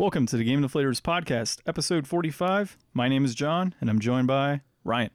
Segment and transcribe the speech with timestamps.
[0.00, 2.78] Welcome to the Game Deflators podcast, episode 45.
[2.94, 5.10] My name is John, and I'm joined by Ryan.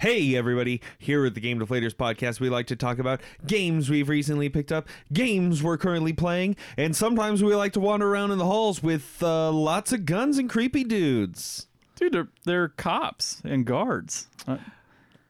[0.00, 0.80] Hey, everybody.
[0.96, 4.72] Here at the Game Deflators podcast, we like to talk about games we've recently picked
[4.72, 8.82] up, games we're currently playing, and sometimes we like to wander around in the halls
[8.82, 11.66] with uh, lots of guns and creepy dudes.
[11.94, 14.28] Dude, they're, they're cops and guards.
[14.48, 14.56] Uh,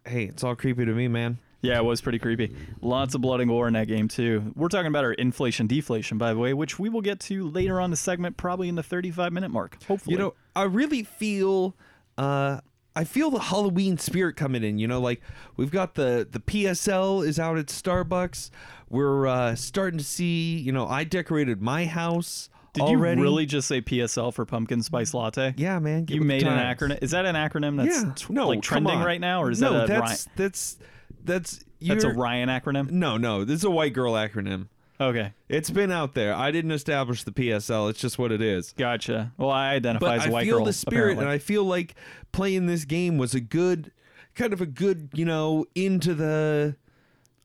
[0.06, 1.38] Hey, it's all creepy to me, man.
[1.64, 2.54] Yeah, it was pretty creepy.
[2.80, 4.52] Lots of blood and gore in that game, too.
[4.55, 7.80] We're talking about our inflation deflation, by the way, which we will get to later
[7.80, 9.82] on the segment, probably in the 35 minute mark.
[9.84, 10.14] Hopefully.
[10.14, 11.74] You know, I really feel
[12.19, 12.60] uh
[12.96, 15.20] I feel the Halloween spirit coming in, you know, like
[15.56, 18.50] we've got the the PSL is out at Starbucks.
[18.88, 23.20] We're uh starting to see, you know, I decorated my house did already.
[23.20, 25.55] you really just say PSL for pumpkin spice latte?
[25.56, 26.06] Yeah, man.
[26.08, 27.00] You made an acronym.
[27.03, 28.12] Is that an acronym that's yeah.
[28.14, 30.78] tw- no, like trending right now, or is no, that a that's that's
[31.25, 32.91] that's That's a Ryan acronym.
[32.91, 34.69] No, no, this is a white girl acronym.
[35.00, 36.33] Okay, It's been out there.
[36.34, 37.91] I didn't establish the PSL.
[37.91, 38.72] It's just what it is.
[38.77, 39.33] gotcha.
[39.36, 40.44] Well, I identify But as a I white girl.
[40.44, 40.64] I feel girl.
[40.66, 41.25] the spirit, apparently.
[41.25, 41.94] and I feel like
[42.31, 43.91] playing this game was a good,
[44.36, 46.77] kind of a good, you know, into the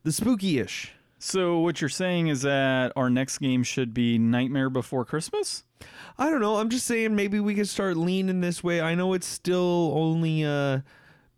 [0.04, 0.92] the spooky-ish.
[1.18, 5.64] So what you're saying is that our next game should be Nightmare Before Christmas?
[6.18, 6.58] I don't know.
[6.58, 8.80] I'm just saying maybe we could start leaning this way.
[8.80, 10.80] I know it's still only uh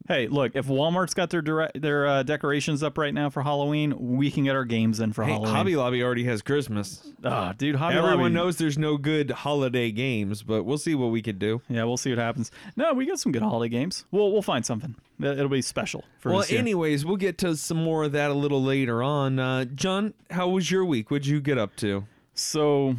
[0.07, 3.93] Hey, look, if Walmart's got their dire- their uh, decorations up right now for Halloween,
[4.17, 5.53] we can get our games in for hey, Halloween.
[5.53, 7.13] Hobby Lobby already has Christmas.
[7.23, 8.33] Ah, dude, Hobby Everyone Lobby.
[8.33, 11.61] knows there's no good holiday games, but we'll see what we could do.
[11.69, 12.51] Yeah, we'll see what happens.
[12.75, 14.05] No, we got some good holiday games.
[14.11, 14.95] We'll we'll find something.
[15.19, 16.59] It- It'll be special for Well, this year.
[16.59, 19.37] anyways, we'll get to some more of that a little later on.
[19.37, 21.11] Uh, John, how was your week?
[21.11, 22.05] What'd you get up to?
[22.33, 22.95] So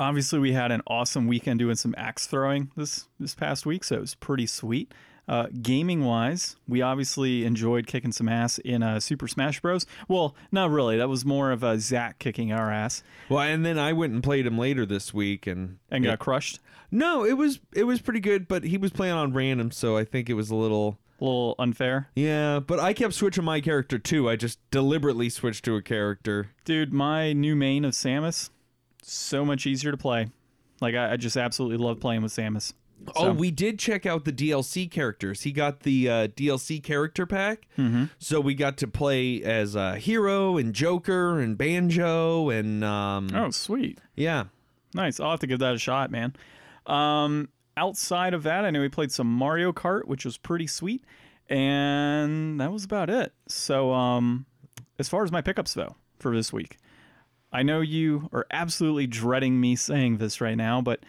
[0.00, 3.96] obviously we had an awesome weekend doing some axe throwing this this past week, so
[3.96, 4.92] it was pretty sweet.
[5.28, 9.84] Uh, gaming wise, we obviously enjoyed kicking some ass in uh, Super Smash Bros.
[10.06, 10.96] Well, not really.
[10.98, 14.22] That was more of a Zach kicking our ass Well, and then I went and
[14.22, 16.60] played him later this week, and and got crushed.
[16.92, 20.04] no, it was it was pretty good, but he was playing on random, so I
[20.04, 22.60] think it was a little A little unfair, yeah.
[22.60, 24.28] But I kept switching my character too.
[24.30, 26.50] I just deliberately switched to a character.
[26.64, 26.92] dude.
[26.92, 28.50] My new main of Samus,
[29.02, 30.28] so much easier to play.
[30.80, 32.74] Like I, I just absolutely love playing with Samus.
[33.14, 35.42] Oh, we did check out the DLC characters.
[35.42, 38.04] He got the uh, DLC character pack, mm-hmm.
[38.18, 43.50] so we got to play as uh, Hero and Joker and Banjo and um, Oh,
[43.50, 44.00] sweet.
[44.14, 44.44] yeah.
[44.94, 45.20] Nice.
[45.20, 46.34] I'll have to give that a shot, man.
[46.86, 51.04] Um, outside of that, I know we played some Mario Kart, which was pretty sweet,
[51.48, 53.32] and that was about it.
[53.48, 54.46] So, um,
[54.98, 56.78] as far as my pickups though for this week,
[57.52, 61.00] I know you are absolutely dreading me saying this right now, but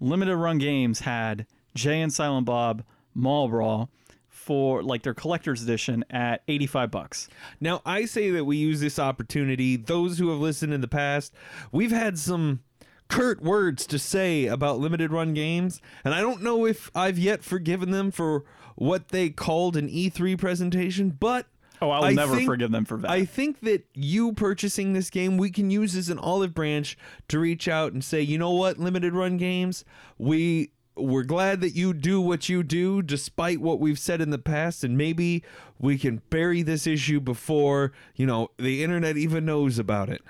[0.00, 3.90] Limited Run Games had Jay and Silent Bob Mall Brawl
[4.28, 7.28] for like their collector's edition at 85 bucks.
[7.60, 9.76] Now, I say that we use this opportunity.
[9.76, 11.34] Those who have listened in the past,
[11.70, 12.60] we've had some
[13.08, 17.42] curt words to say about limited run games, and I don't know if I've yet
[17.42, 18.44] forgiven them for
[18.76, 21.46] what they called an E3 presentation, but.
[21.80, 23.10] Oh, I'll I never think- forgive them for that.
[23.10, 27.38] I think that you purchasing this game, we can use as an olive branch to
[27.38, 29.84] reach out and say, you know what, limited run games,
[30.18, 34.38] we we're glad that you do what you do despite what we've said in the
[34.38, 35.44] past and maybe
[35.78, 40.20] we can bury this issue before you know the internet even knows about it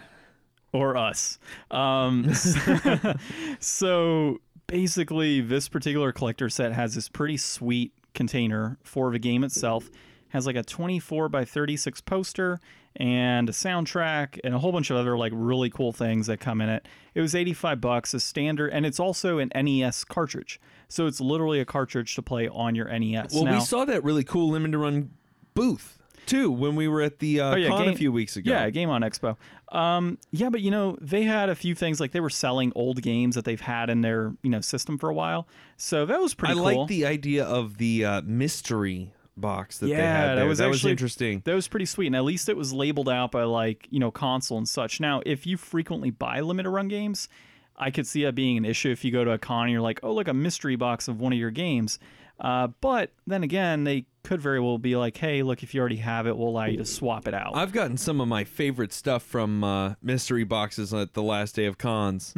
[0.72, 1.38] or us.
[1.70, 2.30] Um,
[3.60, 9.90] so basically, this particular collector set has this pretty sweet container for the game itself.
[10.30, 12.60] Has like a 24 by 36 poster
[12.96, 16.60] and a soundtrack and a whole bunch of other like really cool things that come
[16.60, 16.86] in it.
[17.14, 20.60] It was 85 bucks, a standard, and it's also an NES cartridge.
[20.88, 23.32] So it's literally a cartridge to play on your NES.
[23.34, 25.10] well Now- we saw that really cool limited run
[25.54, 28.36] booth too when we were at the uh, Oh, yeah, con game- a few weeks
[28.36, 29.36] ago Yeah, Game On Expo.
[29.72, 33.00] Um, yeah, but you know they had a few things like they were selling old
[33.02, 35.46] games that they've had in their you know system for a while.
[35.76, 36.64] So that was pretty i cool.
[36.80, 40.36] like the idea of the uh, mystery box that they yeah, had there.
[40.36, 43.30] that was actually interesting That was pretty sweet, and at least it was labeled out
[43.30, 45.00] by like you know console and such.
[45.00, 47.28] Now, if you frequently buy limited run games,
[47.76, 49.80] I could see that being an issue if you go to a con and you're
[49.80, 51.98] like, oh look, a mystery box of one of your games.
[52.40, 55.96] Uh, but then again, they could very well be like, hey, look, if you already
[55.96, 57.56] have it, we'll allow you to swap it out.
[57.56, 61.64] I've gotten some of my favorite stuff from uh, mystery boxes at the last day
[61.64, 62.32] of cons.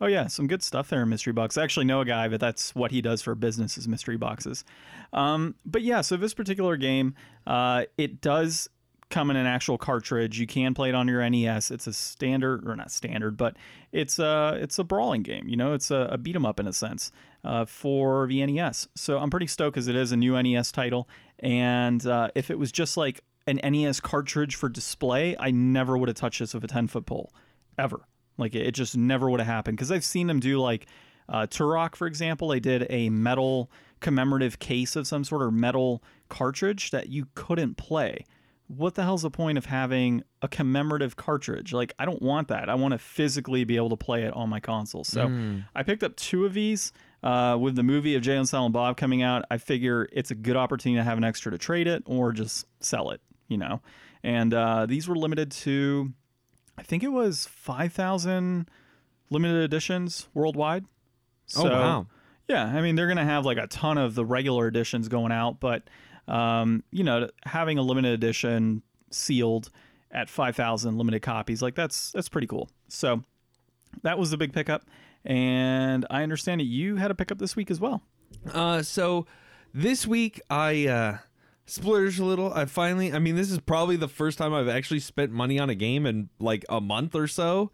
[0.00, 1.58] Oh yeah, some good stuff there in mystery box.
[1.58, 4.64] I actually know a guy, but that's what he does for business is mystery boxes.
[5.12, 7.14] Um, but yeah, so this particular game,
[7.46, 8.70] uh, it does
[9.10, 10.40] come in an actual cartridge.
[10.40, 11.70] You can play it on your NES.
[11.70, 13.56] It's a standard, or not standard, but
[13.92, 15.48] it's a it's a brawling game.
[15.48, 17.12] You know, it's a, a beat 'em up in a sense
[17.44, 18.88] uh, for the NES.
[18.94, 21.08] So I'm pretty stoked because it is a new NES title.
[21.40, 26.08] And uh, if it was just like an NES cartridge for display, I never would
[26.08, 27.32] have touched this with a 10 foot pole,
[27.76, 28.06] ever.
[28.40, 30.86] Like it just never would have happened because I've seen them do like
[31.28, 33.70] Uh, Turok, for example, they did a metal
[34.00, 38.24] commemorative case of some sort or metal cartridge that you couldn't play.
[38.66, 41.72] What the hell's the point of having a commemorative cartridge?
[41.72, 42.68] Like, I don't want that.
[42.68, 45.04] I want to physically be able to play it on my console.
[45.04, 45.28] So
[45.74, 46.92] I picked up two of these.
[47.22, 50.34] Uh, with the movie of Jay and Silent Bob coming out, I figure it's a
[50.34, 53.82] good opportunity to have an extra to trade it or just sell it, you know.
[54.24, 56.12] And uh, these were limited to,
[56.80, 58.68] I think it was 5,000
[59.28, 60.86] limited editions worldwide.
[61.56, 62.06] Oh, wow.
[62.48, 65.60] Yeah, I mean they're gonna have like a ton of the regular editions going out,
[65.60, 65.84] but
[66.26, 68.82] um, you know, having a limited edition
[69.12, 69.70] sealed
[70.10, 72.68] at five thousand limited copies, like that's that's pretty cool.
[72.88, 73.22] So
[74.02, 74.84] that was the big pickup,
[75.24, 78.02] and I understand that you had a pickup this week as well.
[78.52, 79.26] Uh, so
[79.72, 81.18] this week I uh,
[81.66, 82.52] splurged a little.
[82.52, 85.70] I finally, I mean, this is probably the first time I've actually spent money on
[85.70, 87.70] a game in like a month or so.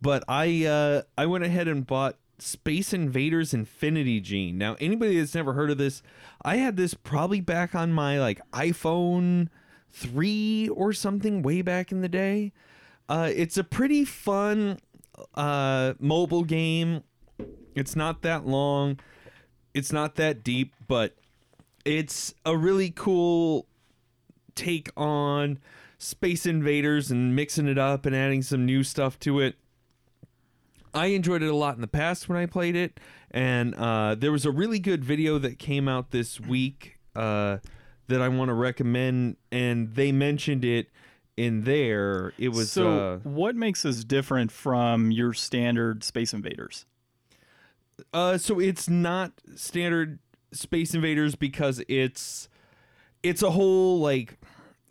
[0.00, 4.58] But I uh, I went ahead and bought Space Invaders Infinity Gene.
[4.58, 6.02] Now, anybody that's never heard of this,
[6.44, 9.48] I had this probably back on my like iPhone
[9.90, 12.52] three or something way back in the day.
[13.08, 14.78] Uh, it's a pretty fun
[15.34, 17.04] uh, mobile game.
[17.74, 18.98] It's not that long.
[19.74, 21.14] It's not that deep, but
[21.84, 23.66] it's a really cool
[24.54, 25.58] take on
[25.98, 29.56] Space Invaders and mixing it up and adding some new stuff to it.
[30.94, 33.00] I enjoyed it a lot in the past when I played it,
[33.30, 37.58] and uh, there was a really good video that came out this week uh,
[38.08, 40.90] that I want to recommend, and they mentioned it
[41.36, 42.34] in there.
[42.36, 43.14] It was so.
[43.14, 46.84] uh, what makes this different from your standard Space Invaders?
[48.12, 50.18] Uh, so it's not standard
[50.52, 52.48] Space Invaders because it's
[53.22, 54.38] it's a whole like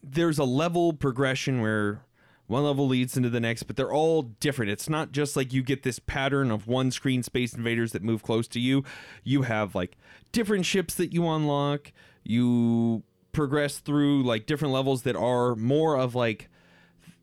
[0.04, 2.02] there's a level progression where
[2.48, 4.72] one level leads into the next, but they're all different.
[4.72, 8.24] It's not just like you get this pattern of one screen Space Invaders that move
[8.24, 8.84] close to you.
[9.24, 9.98] You have like
[10.34, 11.94] different ships that you unlock.
[12.24, 16.50] You progress through like different levels that are more of like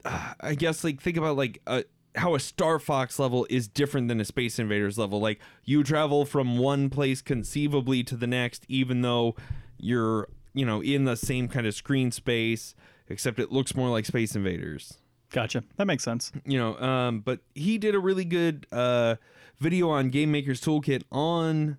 [0.05, 1.85] uh, I guess like think about like a
[2.15, 5.21] how a Star Fox level is different than a Space Invaders level.
[5.21, 9.37] Like you travel from one place conceivably to the next, even though
[9.79, 12.75] you're you know in the same kind of screen space,
[13.09, 14.99] except it looks more like Space Invaders.
[15.31, 15.63] Gotcha.
[15.77, 16.33] That makes sense.
[16.47, 19.17] You know, um, but he did a really good uh,
[19.59, 21.77] video on Game Maker's Toolkit on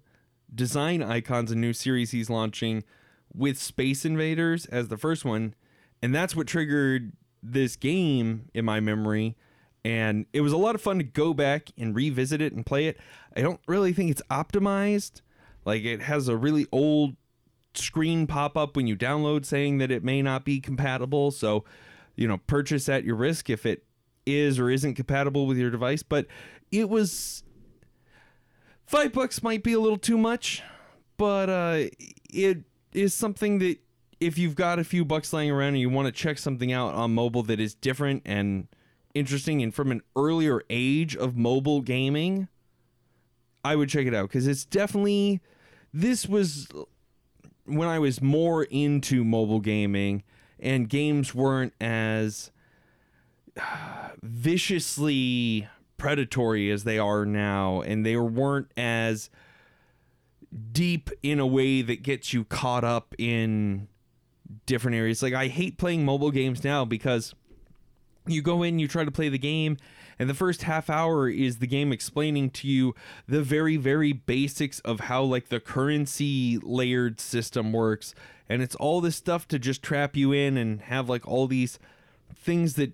[0.54, 2.84] design icons, a new series he's launching
[3.34, 5.56] with Space Invaders as the first one,
[6.02, 9.36] and that's what triggered this game in my memory
[9.86, 12.88] and it was a lot of fun to go back and revisit it and play
[12.88, 12.98] it.
[13.36, 15.22] I don't really think it's optimized.
[15.66, 17.16] Like it has a really old
[17.74, 21.32] screen pop up when you download saying that it may not be compatible.
[21.32, 21.64] So,
[22.16, 23.84] you know, purchase at your risk if it
[24.26, 26.04] is or isn't compatible with your device.
[26.04, 26.28] But
[26.72, 27.44] it was
[28.86, 30.62] five bucks might be a little too much,
[31.18, 31.86] but uh,
[32.30, 33.78] it is something that
[34.20, 36.94] if you've got a few bucks laying around and you want to check something out
[36.94, 38.68] on mobile that is different and
[39.20, 42.48] interesting and from an earlier age of mobile gaming,
[43.64, 45.42] I would check it out because it's definitely
[45.94, 46.68] this was
[47.66, 50.24] when I was more into mobile gaming
[50.60, 52.52] and games weren't as
[54.24, 59.30] viciously predatory as they are now and they weren't as
[60.72, 63.88] deep in a way that gets you caught up in
[64.66, 65.22] different areas.
[65.22, 67.36] Like I hate playing mobile games now because
[68.28, 69.78] you go in, you try to play the game,
[70.20, 72.94] and the first half hour is the game explaining to you
[73.28, 78.14] the very, very basics of how like the currency layered system works.
[78.50, 81.80] And it's all this stuff to just trap you in and have like all these
[82.36, 82.94] things that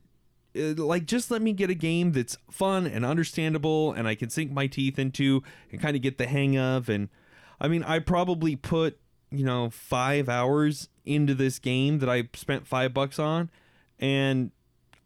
[0.56, 4.30] uh, like just let me get a game that's fun and understandable and I can
[4.30, 7.10] sink my teeth into and kind of get the hang of and
[7.60, 8.98] I mean I probably put
[9.32, 13.50] you know 5 hours into this game that I spent 5 bucks on
[14.00, 14.52] and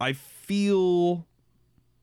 [0.00, 1.26] I feel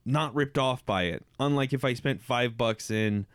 [0.06, 1.26] not ripped off by it.
[1.40, 3.26] Unlike if I spent five bucks in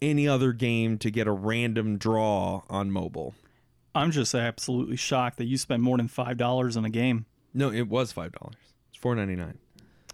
[0.00, 3.34] any other game to get a random draw on mobile.
[3.94, 7.26] I'm just absolutely shocked that you spent more than five dollars on a game.
[7.54, 8.56] No, it was five dollars.
[8.88, 9.58] It's four ninety nine.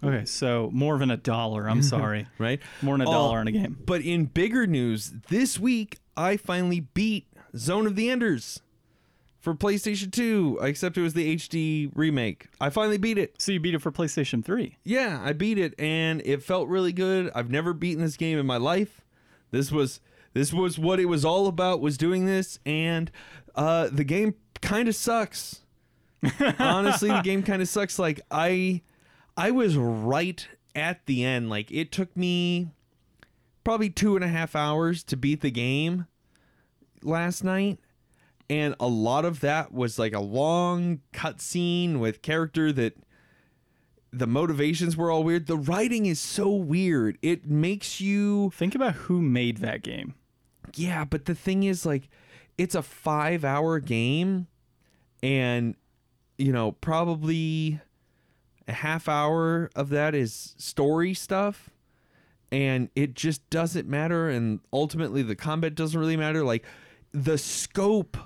[0.03, 1.69] Okay, so more than a dollar.
[1.69, 2.61] I'm sorry, Right?
[2.81, 3.77] more than a Uh, dollar on a game.
[3.85, 8.61] But in bigger news, this week I finally beat Zone of the Enders
[9.39, 12.47] for PlayStation 2, except it was the HD remake.
[12.59, 13.41] I finally beat it.
[13.41, 14.77] So you beat it for PlayStation 3.
[14.83, 17.31] Yeah, I beat it and it felt really good.
[17.33, 19.05] I've never beaten this game in my life.
[19.51, 20.01] This was
[20.33, 23.09] this was what it was all about was doing this and
[23.55, 25.61] uh the game kind of sucks.
[26.59, 28.81] Honestly, the game kind of sucks like I
[29.37, 31.49] I was right at the end.
[31.49, 32.71] Like it took me
[33.63, 36.07] probably two and a half hours to beat the game
[37.03, 37.79] last night.
[38.49, 42.97] And a lot of that was like a long cutscene with character that
[44.11, 45.45] the motivations were all weird.
[45.45, 47.19] The writing is so weird.
[47.21, 50.15] It makes you Think about who made that game.
[50.75, 52.09] yeah, but the thing is like
[52.57, 54.47] it's a 5-hour game
[55.21, 55.75] and
[56.37, 57.79] you know, probably
[58.67, 61.69] a half hour of that is story stuff
[62.51, 66.65] and it just doesn't matter and ultimately the combat doesn't really matter like
[67.11, 68.17] the scope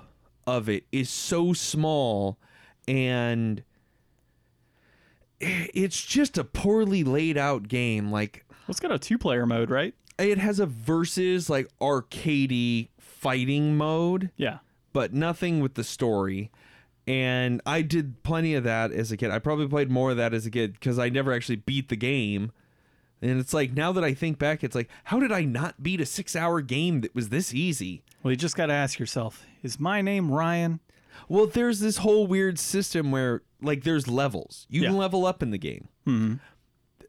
[0.46, 2.38] of it is so small
[2.86, 3.62] and
[5.40, 9.94] it's just a poorly laid out game like Well, it's got a two-player mode, right?
[10.18, 14.58] it has a versus like arcadey fighting mode Yeah.
[14.92, 16.50] but nothing with the story.
[17.06, 19.30] And I did plenty of that as a kid.
[19.30, 21.96] I probably played more of that as a kid because I never actually beat the
[21.96, 22.50] game.
[23.24, 26.00] And it's like now that I think back, it's like, how did I not beat
[26.00, 28.02] a six hour game that was this easy?
[28.22, 30.80] Well, you just got to ask yourself: Is my name Ryan?
[31.28, 34.66] Well, there's this whole weird system where like there's levels.
[34.68, 35.88] You can level up in the game.
[36.04, 36.34] hmm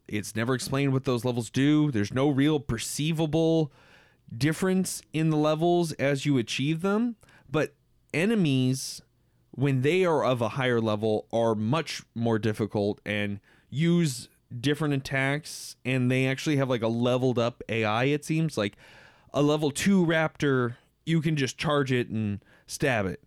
[0.08, 1.92] It's never explained what those levels do.
[1.92, 3.74] There's no real perceivable
[4.36, 7.18] difference in the levels as you achieve them,
[7.52, 7.76] but
[8.14, 9.02] enemies
[9.52, 14.30] when they are of a higher level are much more difficult and use
[14.60, 18.58] different attacks and they actually have like a leveled up AI it seems.
[18.58, 18.76] Like
[19.34, 20.76] a level 2 raptor
[21.06, 23.22] you can just charge it and stab it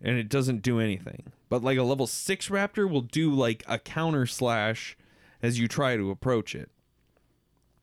[0.00, 1.32] and it doesn't do anything.
[1.48, 4.96] But like a level 6 raptor will do like a counter slash
[5.42, 6.70] as you try to approach it.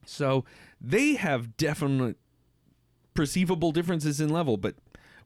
[0.05, 0.43] So
[0.81, 2.17] they have definite
[3.13, 4.75] perceivable differences in level but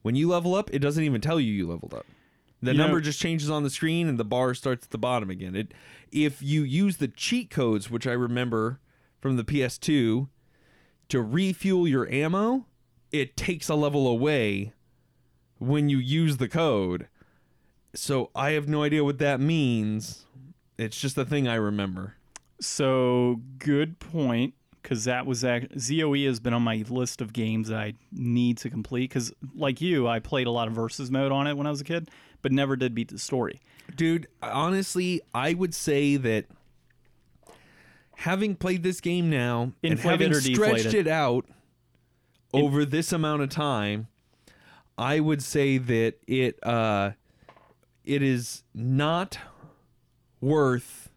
[0.01, 2.05] when you level up it doesn't even tell you you leveled up
[2.61, 4.97] the You know- number just changes on the screen and the bar starts at the
[4.97, 5.55] bottom again.
[5.55, 5.73] It
[6.11, 8.79] if you use the cheat codes, which I remember
[9.19, 10.29] from the PS2,
[11.09, 12.65] to refuel your ammo,
[13.11, 14.73] it takes a level away
[15.57, 17.07] when you use the code.
[17.95, 20.25] So I have no idea what that means.
[20.77, 22.15] It's just a thing I remember.
[22.59, 27.69] So good point, because that was act- ZOE has been on my list of games
[27.69, 29.09] that I need to complete.
[29.09, 31.81] Because like you, I played a lot of versus mode on it when I was
[31.81, 32.09] a kid,
[32.41, 33.61] but never did beat the story.
[33.95, 36.45] Dude, honestly, I would say that
[38.15, 41.45] having played this game now and having stretched it out
[42.53, 44.07] over this amount of time,
[44.97, 47.11] I would say that it uh
[48.03, 49.37] it is not
[50.41, 51.09] worth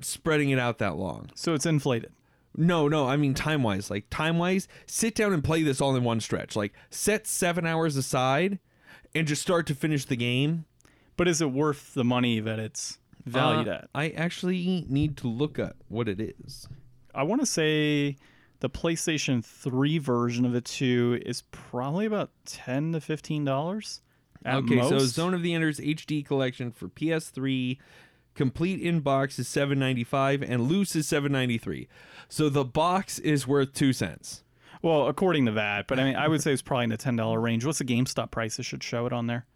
[0.00, 1.30] spreading it out that long.
[1.34, 2.12] So it's inflated.
[2.56, 3.90] No, no, I mean time wise.
[3.90, 6.56] Like time wise, sit down and play this all in one stretch.
[6.56, 8.58] Like set seven hours aside
[9.18, 10.64] and just start to finish the game.
[11.16, 13.88] But is it worth the money that it's valued Uh, at?
[13.94, 16.68] I actually need to look at what it is.
[17.14, 18.16] I want to say
[18.60, 24.02] the PlayStation 3 version of the 2 is probably about ten to fifteen dollars.
[24.46, 27.78] okay, so Zone of the Enders HD collection for PS3
[28.34, 31.88] complete in box is 7.95 and loose is 7.93.
[32.28, 34.42] So the box is worth 2 cents.
[34.82, 37.16] Well, according to that, but I mean, I would say it's probably in the ten
[37.16, 37.64] dollar range.
[37.64, 38.58] What's the GameStop price?
[38.58, 39.46] It should show it on there.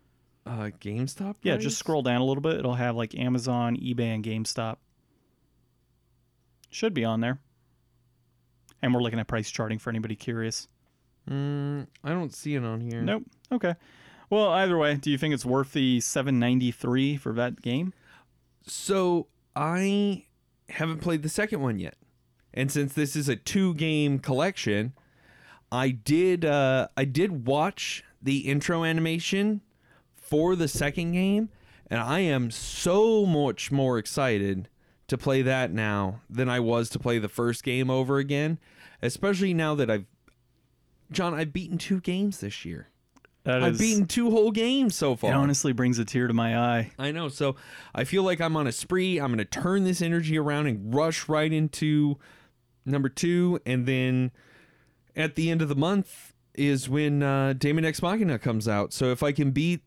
[0.46, 1.36] Uh GameStop?
[1.42, 1.62] Yeah, price?
[1.64, 2.56] just scroll down a little bit.
[2.58, 4.76] It'll have like Amazon, eBay, and GameStop.
[6.70, 7.40] Should be on there.
[8.82, 10.68] And we're looking at price charting for anybody curious.
[11.28, 13.02] Mm, I don't see it on here.
[13.02, 13.24] Nope.
[13.52, 13.74] Okay.
[14.30, 17.92] Well, either way, do you think it's worth the 793 for that game?
[18.66, 20.26] So I
[20.68, 21.96] haven't played the second one yet.
[22.54, 24.94] And since this is a two game collection,
[25.72, 29.60] I did uh I did watch the intro animation
[30.14, 31.48] for the second game
[31.88, 34.68] and I am so much more excited
[35.08, 38.58] to play that now than I was to play the first game over again,
[39.02, 40.06] especially now that I've
[41.10, 42.88] John, I've beaten two games this year.
[43.42, 45.32] That I've is- beaten two whole games so far.
[45.32, 46.92] It honestly brings a tear to my eye.
[46.98, 47.28] I know.
[47.28, 47.56] So
[47.94, 49.18] I feel like I'm on a spree.
[49.18, 52.18] I'm going to turn this energy around and rush right into
[52.84, 53.58] number two.
[53.66, 54.30] And then
[55.20, 58.92] at the end of the month is when uh, Daemon X Machina comes out.
[58.92, 59.82] So if I can beat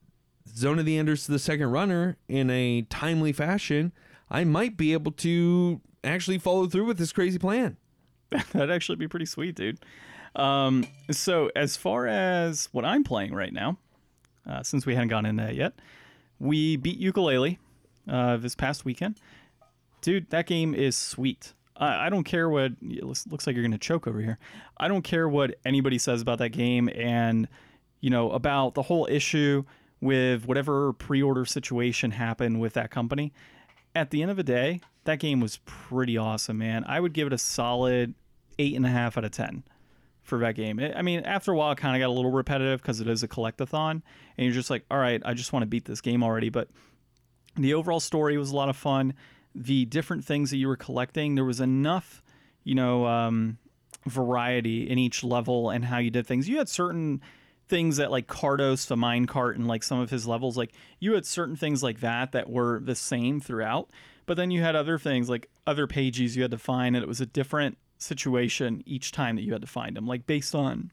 [0.56, 3.92] Zone of the Enders to the second runner in a timely fashion,
[4.30, 7.78] I might be able to actually follow through with this crazy plan.
[8.30, 9.80] That'd actually be pretty sweet, dude.
[10.36, 13.78] Um, so as far as what I'm playing right now,
[14.50, 15.74] uh, since we hadn't gone in that yet,
[16.40, 17.58] we beat Yooka-Laylee
[18.10, 19.18] uh, this past weekend.
[20.02, 21.54] Dude, that game is sweet.
[21.78, 24.38] I, I don't care what looks, looks like you're gonna choke over here.
[24.78, 27.48] I don't care what anybody says about that game, and
[28.02, 29.64] you know about the whole issue
[30.02, 33.34] with whatever pre-order situation happened with that company.
[33.96, 36.84] At the end of the day, that game was pretty awesome, man.
[36.88, 38.16] I would give it a solid
[38.60, 39.64] eight and a half out of ten
[40.22, 40.80] for that game.
[40.80, 43.24] I mean, after a while, it kind of got a little repetitive because it is
[43.24, 44.02] a collectathon, and
[44.38, 46.50] you're just like, all right, I just want to beat this game already.
[46.50, 46.70] But
[47.56, 49.14] the overall story was a lot of fun.
[49.56, 52.24] The different things that you were collecting, there was enough,
[52.64, 53.58] you know, um,
[54.06, 56.50] variety in each level and how you did things.
[56.50, 57.22] You had certain
[57.68, 61.14] things that like Kartos, the mine cart, and like some of his levels, like you
[61.14, 63.90] had certain things like that that were the same throughout.
[64.26, 67.08] But then you had other things like other pages you had to find, and it
[67.08, 70.92] was a different situation each time that you had to find them, like based on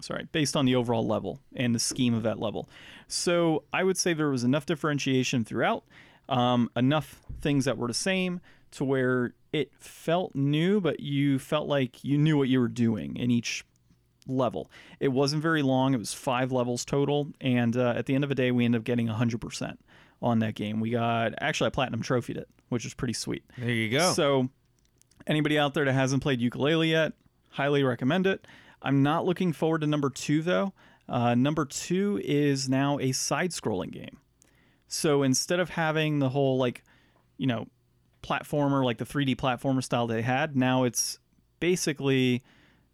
[0.00, 2.68] sorry, based on the overall level and the scheme of that level.
[3.06, 5.84] So I would say there was enough differentiation throughout,
[6.28, 8.40] um, enough things that were the same
[8.72, 13.16] to where it felt new, but you felt like you knew what you were doing
[13.16, 13.64] in each
[14.26, 14.70] level.
[15.00, 15.94] It wasn't very long.
[15.94, 18.80] It was five levels total, and uh, at the end of the day, we ended
[18.80, 19.76] up getting 100%
[20.22, 20.80] on that game.
[20.80, 23.44] We got actually I platinum trophied it, which was pretty sweet.
[23.58, 24.12] There you go.
[24.12, 24.48] So,
[25.26, 27.12] anybody out there that hasn't played Yooka-Laylee yet,
[27.50, 28.46] highly recommend it.
[28.82, 30.72] I'm not looking forward to number two though.
[31.08, 34.18] Uh, number two is now a side-scrolling game.
[34.94, 36.84] So instead of having the whole like,
[37.36, 37.66] you know,
[38.22, 41.18] platformer like the 3D platformer style they had, now it's
[41.58, 42.44] basically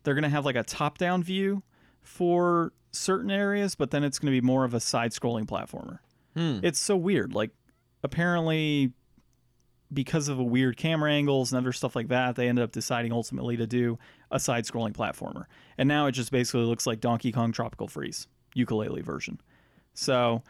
[0.03, 1.63] they're gonna have like a top-down view
[2.01, 5.99] for certain areas, but then it's gonna be more of a side-scrolling platformer.
[6.35, 6.61] Hmm.
[6.63, 7.35] It's so weird.
[7.35, 7.51] Like
[8.03, 8.95] apparently
[9.93, 13.13] because of a weird camera angles and other stuff like that, they ended up deciding
[13.13, 13.99] ultimately to do
[14.31, 15.45] a side-scrolling platformer.
[15.77, 18.27] And now it just basically looks like Donkey Kong Tropical Freeze
[18.57, 19.39] Yooka-Laylee version.
[19.93, 20.43] So,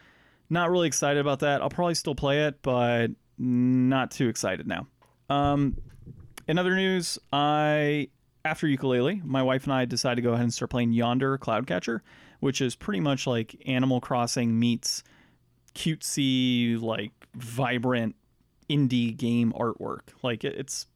[0.50, 1.62] not really excited about that.
[1.62, 4.86] I'll probably still play it, but not too excited now.
[5.28, 5.76] Um,
[6.48, 8.08] in other news, I
[8.44, 12.00] after Yooka-Laylee, my wife and I decided to go ahead and start playing Yonder Cloudcatcher,
[12.40, 15.02] which is pretty much like Animal Crossing meets
[15.74, 18.16] cutesy, like vibrant
[18.68, 20.00] indie game artwork.
[20.22, 20.86] Like it's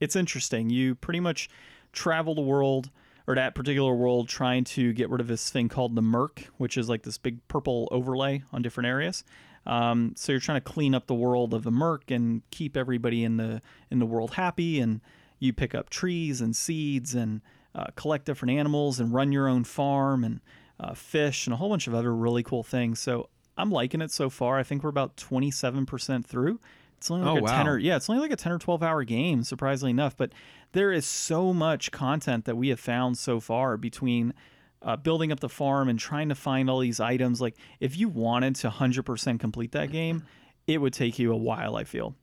[0.00, 0.70] it's interesting.
[0.70, 1.48] You pretty much
[1.92, 2.90] travel the world
[3.26, 6.76] or that particular world trying to get rid of this thing called the murk, which
[6.76, 9.24] is like this big purple overlay on different areas.
[9.66, 13.24] Um, so you're trying to clean up the world of the murk and keep everybody
[13.24, 14.78] in the in the world happy.
[14.78, 15.00] And
[15.38, 17.40] you pick up trees and seeds and
[17.74, 20.40] uh, collect different animals and run your own farm and
[20.78, 23.00] uh, fish and a whole bunch of other really cool things.
[23.00, 24.58] So I'm liking it so far.
[24.58, 26.60] I think we're about 27% through.
[26.98, 28.82] It's only like Oh, a 10 or yeah, it's only like a 10 or 12
[28.82, 30.16] hour game, surprisingly enough.
[30.16, 30.32] But
[30.74, 34.34] there is so much content that we have found so far between
[34.82, 37.40] uh, building up the farm and trying to find all these items.
[37.40, 40.24] Like if you wanted to 100% complete that game,
[40.66, 41.76] it would take you a while.
[41.76, 42.14] I feel.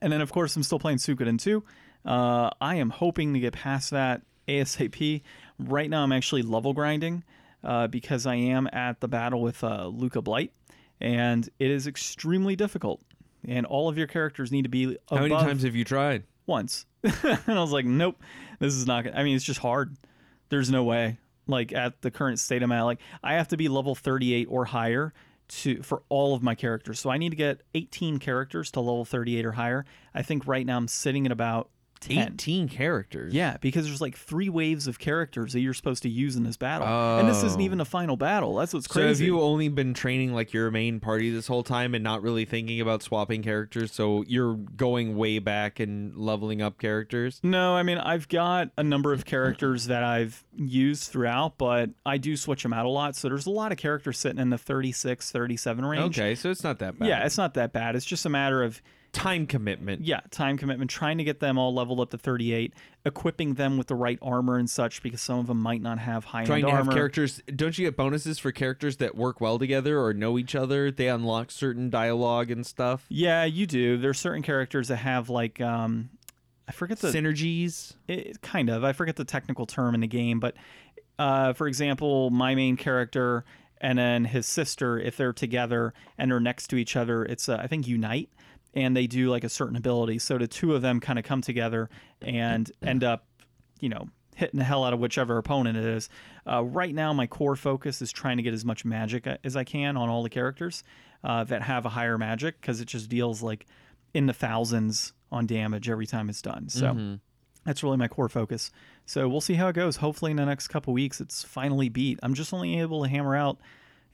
[0.00, 1.62] And then of course I'm still playing Suikoden 2.
[2.04, 5.22] Uh, I am hoping to get past that ASAP.
[5.58, 7.24] Right now I'm actually level grinding
[7.64, 10.52] uh, because I am at the battle with uh, Luca Blight,
[11.00, 13.02] and it is extremely difficult.
[13.46, 16.22] And all of your characters need to be How many times have you tried?
[16.46, 16.86] Once.
[17.02, 18.22] and I was like, nope,
[18.58, 19.04] this is not.
[19.04, 19.96] Gonna, I mean, it's just hard.
[20.48, 21.18] There's no way.
[21.46, 24.64] Like at the current state I'm at, like I have to be level 38 or
[24.66, 25.12] higher
[25.48, 27.00] to for all of my characters.
[27.00, 29.84] So I need to get 18 characters to level 38 or higher.
[30.14, 31.72] I think right now I'm sitting at about 10.
[32.10, 33.32] 18 characters.
[33.34, 36.56] Yeah, because there's like three waves of characters that you're supposed to use in this
[36.56, 37.64] battle, and this isn't Oh.
[37.64, 38.54] even a final battle.
[38.56, 39.08] That's what's So crazy.
[39.08, 42.44] have you only been training like your main party this whole time and not really
[42.44, 43.92] thinking about swapping characters?
[43.92, 47.40] So you're going way back and leveling up characters?
[47.42, 52.18] No, I mean I've got a number of characters that I've used throughout, but I
[52.18, 53.16] do switch them out a lot.
[53.16, 56.18] So there's a lot of characters sitting in the 36, 37 range.
[56.18, 57.08] Okay, so it's not that bad.
[57.08, 57.96] Yeah, it's not that bad.
[57.96, 58.80] It's just a matter of
[59.12, 60.02] time commitment.
[60.04, 62.72] yeah, time commitment, trying to get them all leveled up to 38,
[63.04, 66.24] equipping them with the right armor and such because some of them might not have
[66.24, 66.92] high Trying end to have armor.
[66.94, 67.42] characters.
[67.54, 70.90] Don't you get bonuses for characters that work well together or know each other?
[70.90, 73.04] They unlock certain dialogue and stuff.
[73.08, 73.98] yeah, you do.
[73.98, 76.10] There's certain characters that have like um
[76.66, 77.94] I forget the Synergies.
[78.08, 78.84] it, kind of.
[78.84, 80.54] I forget the technical term in the game, but
[81.18, 83.44] uh, for example, my main character
[83.80, 87.56] and then his sister, if they're together and they're next to each other, it's uh,
[87.60, 88.30] I think unite,
[88.74, 90.18] and they do like a certain ability.
[90.18, 93.26] So the two of them kind of come together and end up,
[93.80, 96.08] you know, hitting the hell out of whichever opponent it is.
[96.50, 99.64] Uh, right now, my core focus is trying to get as much magic as I
[99.64, 100.84] can on all the characters
[101.22, 103.66] uh, that have a higher magic because it just deals like
[104.14, 106.68] in the thousands on damage every time it's done.
[106.68, 106.92] So
[107.64, 108.70] that's really my core focus.
[109.06, 109.96] So we'll see how it goes.
[109.96, 112.18] Hopefully, in the next couple weeks, it's finally beat.
[112.22, 113.58] I'm just only able to hammer out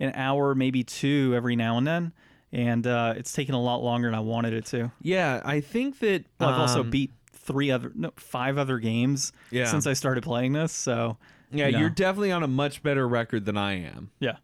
[0.00, 2.12] an hour, maybe two every now and then,
[2.52, 4.90] and uh, it's taken a lot longer than I wanted it to.
[5.02, 6.24] Yeah, I think that.
[6.40, 9.66] Well, I've also um, beat three other, no, five other games Yeah.
[9.66, 10.72] since I started playing this.
[10.72, 11.16] So
[11.50, 11.78] Yeah, you know.
[11.80, 14.10] you're definitely on a much better record than I am.
[14.20, 14.36] yeah,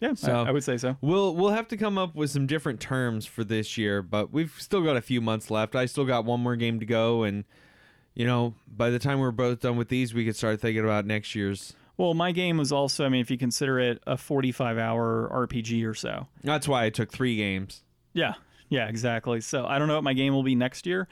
[0.00, 0.96] yeah, So- I, I would say so.
[1.00, 4.54] We'll we'll have to come up with some different terms for this year, but we've
[4.58, 5.76] still got a few months left.
[5.76, 7.44] I still got one more game to go, and
[8.14, 11.06] you know, by the time we're both done with these, we could start thinking about
[11.06, 11.74] next year's.
[12.00, 15.86] Well, my game was also, I mean, if you consider it a 45 hour RPG
[15.86, 16.28] or so.
[16.42, 17.84] That's why I took three games.
[18.14, 18.32] Yeah,
[18.70, 19.42] yeah, exactly.
[19.42, 21.08] So I don't know what my game will be next year.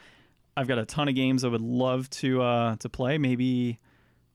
[0.57, 3.19] I've got a ton of games I would love to uh, to play.
[3.19, 3.79] Maybe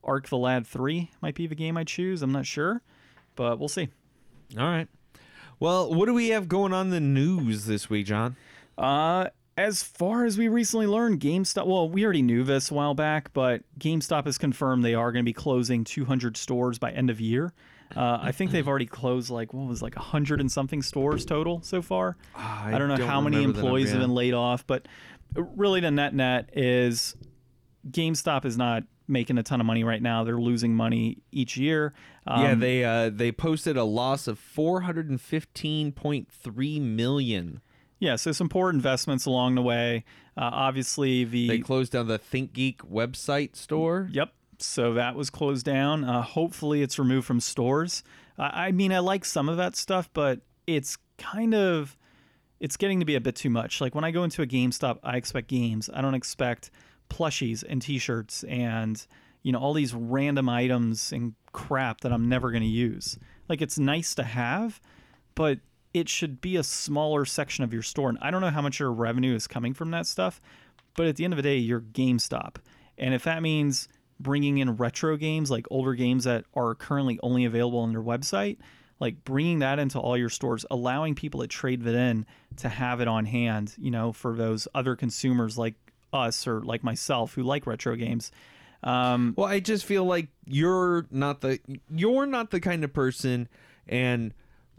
[0.04, 2.22] Arc the Lad 3 might be the game I choose.
[2.22, 2.84] I'm not sure,
[3.36, 3.90] but we'll see.
[4.56, 4.88] All right.
[5.60, 8.36] Well, what do we have going on in the news this week, John?
[8.78, 12.94] Uh, as far as we recently learned, GameStop, well, we already knew this a while
[12.94, 17.10] back, but GameStop has confirmed they are going to be closing 200 stores by end
[17.10, 17.54] of year.
[17.96, 21.62] Uh, I think they've already closed like what was like 100 and something stores total
[21.62, 22.18] so far.
[22.36, 24.88] I I don't know how many remember the number, employees have been laid off, but
[25.36, 27.16] really the net net is
[27.88, 30.24] GameStop is not making a ton of money right now.
[30.24, 31.94] They're losing money each year.
[32.26, 36.80] Um, yeah, they uh, they posted a loss of four hundred and fifteen point three
[36.80, 37.62] million.
[38.04, 38.18] Yeah.
[38.18, 40.04] So some poor investments along the way.
[40.36, 44.10] Uh, obviously, the They closed down the ThinkGeek website store.
[44.12, 44.34] Yep.
[44.60, 46.04] So that was closed down.
[46.04, 48.04] Uh, hopefully, it's removed from stores.
[48.38, 51.98] Uh, I mean, I like some of that stuff, but it's kind of
[52.60, 53.80] it's getting to be a bit too much.
[53.80, 55.90] Like when I go into a GameStop, I expect games.
[55.94, 56.72] I don't expect
[57.10, 59.06] plushies and T-shirts and
[59.44, 63.18] you know all these random items and crap that I'm never going to use.
[63.48, 64.82] Like it's nice to have,
[65.36, 65.60] but
[65.94, 68.10] it should be a smaller section of your store.
[68.10, 70.42] And I don't know how much your revenue is coming from that stuff,
[70.96, 72.56] but at the end of the day, you're GameStop.
[72.98, 73.88] And if that means
[74.20, 78.58] bringing in retro games, like older games that are currently only available on their website,
[79.00, 82.26] like bringing that into all your stores, allowing people to trade that in
[82.58, 85.76] to have it on hand, you know, for those other consumers like
[86.12, 88.32] us or like myself who like retro games.
[88.84, 93.48] Um, Well, I just feel like you're not the you're not the kind of person
[93.88, 94.34] and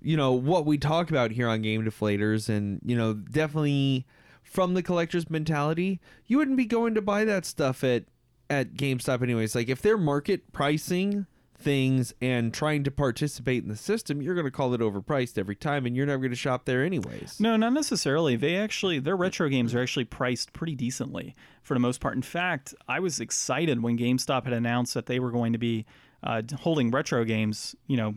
[0.04, 4.06] you know what we talk about here on Game Deflators and you know definitely
[4.42, 8.04] from the collector's mentality, you wouldn't be going to buy that stuff at
[8.50, 9.54] at GameStop anyways.
[9.54, 14.46] Like if they're market pricing things and trying to participate in the system, you're going
[14.46, 17.40] to call it overpriced every time and you're never going to shop there anyways.
[17.40, 18.36] No, not necessarily.
[18.36, 22.14] They actually their retro games are actually priced pretty decently for the most part.
[22.14, 25.86] In fact, I was excited when GameStop had announced that they were going to be
[26.22, 27.74] uh, holding retro games.
[27.86, 28.14] You know,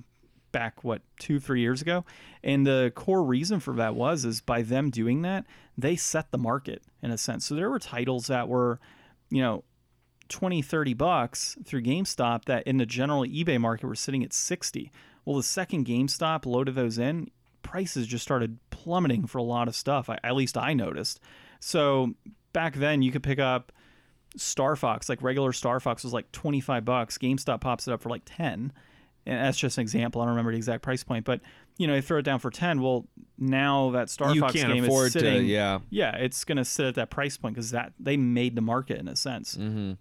[0.51, 2.05] back what two three years ago,
[2.43, 5.45] and the core reason for that was is by them doing that
[5.77, 7.45] they set the market in a sense.
[7.45, 8.79] So there were titles that were,
[9.29, 9.63] you know.
[10.29, 14.91] 20 30 bucks through GameStop that in the general eBay market were sitting at 60.
[15.23, 17.31] Well, the second GameStop loaded those in,
[17.63, 20.09] prices just started plummeting for a lot of stuff.
[20.09, 21.21] I, at least I noticed.
[21.61, 22.13] So
[22.51, 23.71] back then, you could pick up
[24.35, 27.17] Star Fox, like regular Star Fox was like 25 bucks.
[27.17, 28.73] GameStop pops it up for like 10.
[29.27, 30.21] And that's just an example.
[30.21, 31.41] I don't remember the exact price point, but
[31.77, 32.81] you know, they throw it down for 10.
[32.81, 33.05] Well,
[33.37, 35.79] now that Star you Fox can't game afford is sitting, to, yeah.
[35.89, 38.99] yeah, it's going to sit at that price point because that they made the market
[38.99, 39.55] in a sense.
[39.55, 39.93] Mm-hmm.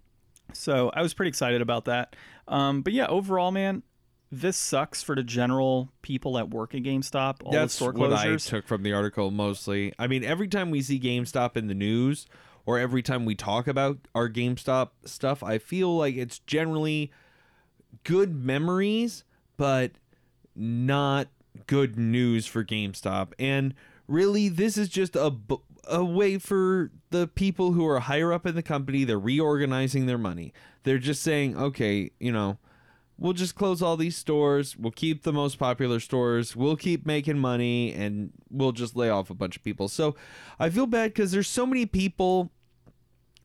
[0.53, 2.15] So I was pretty excited about that.
[2.47, 3.83] Um, but yeah, overall, man,
[4.31, 7.43] this sucks for the general people that work at GameStop.
[7.43, 8.47] All the That's store what I closures.
[8.47, 9.93] took from the article mostly.
[9.99, 12.27] I mean, every time we see GameStop in the news
[12.65, 17.11] or every time we talk about our GameStop stuff, I feel like it's generally
[18.03, 19.23] good memories,
[19.57, 19.91] but
[20.55, 21.27] not
[21.65, 23.33] good news for GameStop.
[23.39, 23.73] And
[24.07, 25.33] really, this is just a
[25.89, 29.03] a way for the people who are higher up in the company.
[29.03, 30.53] They're reorganizing their money.
[30.83, 32.57] They're just saying, okay, you know,
[33.17, 34.77] we'll just close all these stores.
[34.77, 36.55] We'll keep the most popular stores.
[36.55, 39.87] We'll keep making money and we'll just lay off a bunch of people.
[39.87, 40.15] So
[40.59, 42.51] I feel bad because there's so many people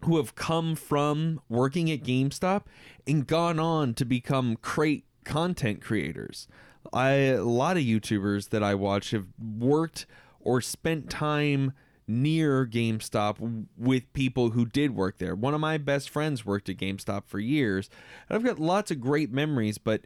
[0.05, 2.63] who have come from working at GameStop
[3.07, 6.49] and gone on to become crate content creators.
[6.93, 10.07] I a lot of YouTubers that I watch have worked
[10.41, 11.73] or spent time
[12.09, 15.35] near GameStop with people who did work there.
[15.35, 17.89] One of my best friends worked at GameStop for years.
[18.29, 20.03] And I've got lots of great memories, but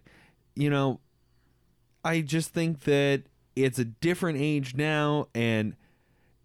[0.55, 1.01] you know,
[2.05, 5.75] I just think that it's a different age now and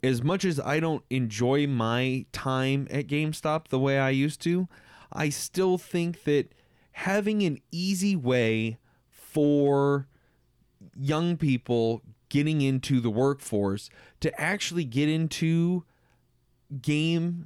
[0.04, 4.68] as much as I don't enjoy my time at GameStop the way I used to,
[5.14, 6.54] I still think that
[6.94, 8.78] having an easy way
[9.10, 10.08] for
[10.96, 13.90] young people getting into the workforce
[14.22, 15.84] to actually get into
[16.82, 17.46] games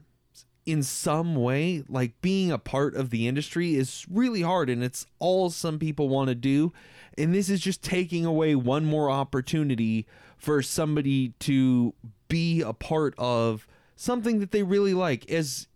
[0.66, 5.06] in some way, like being a part of the industry, is really hard and it's
[5.20, 6.74] all some people want to do.
[7.18, 11.94] And this is just taking away one more opportunity for somebody to
[12.28, 15.30] be a part of something that they really like.
[15.32, 15.68] As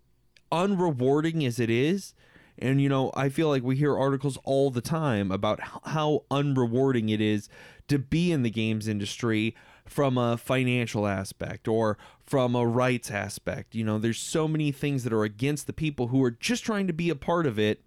[0.51, 2.13] unrewarding as it is,
[2.61, 7.09] And you know, I feel like we hear articles all the time about how unrewarding
[7.09, 7.47] it is
[7.87, 13.73] to be in the games industry from a financial aspect or from a rights aspect.
[13.73, 16.85] You know, there's so many things that are against the people who are just trying
[16.87, 17.81] to be a part of it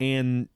[0.00, 0.48] and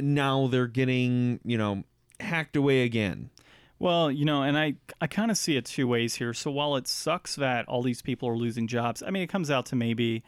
[0.00, 1.84] now they're getting, you know,
[2.20, 3.30] hacked away again.
[3.78, 6.32] Well, you know, and I I kind of see it two ways here.
[6.32, 9.50] So while it sucks that all these people are losing jobs, I mean, it comes
[9.50, 10.22] out to maybe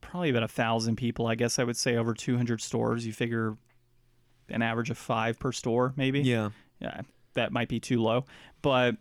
[0.00, 1.26] probably about a thousand people.
[1.26, 3.06] I guess I would say over 200 stores.
[3.06, 3.56] You figure
[4.48, 6.20] an average of five per store, maybe.
[6.20, 6.50] Yeah.
[6.80, 7.02] Yeah,
[7.34, 8.24] that might be too low.
[8.62, 8.96] But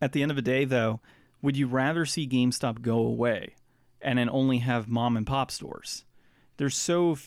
[0.00, 1.00] at the end of the day, though,
[1.42, 3.54] would you rather see GameStop go away
[4.00, 6.04] and then only have mom and pop stores?
[6.56, 7.18] There's so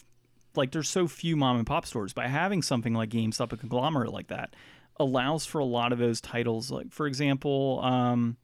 [0.55, 2.13] like there's so few mom and pop stores.
[2.13, 4.55] By having something like GameStop, a conglomerate like that,
[4.99, 6.71] allows for a lot of those titles.
[6.71, 8.38] Like for example, um,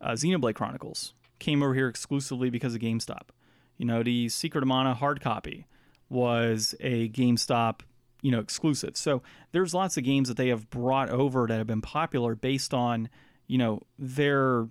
[0.00, 3.28] uh, Xenoblade Chronicles came over here exclusively because of GameStop.
[3.76, 5.66] You know, the Secret of Mana hard copy
[6.08, 7.80] was a GameStop,
[8.22, 8.96] you know, exclusive.
[8.96, 12.72] So there's lots of games that they have brought over that have been popular based
[12.72, 13.08] on,
[13.46, 14.68] you know, their,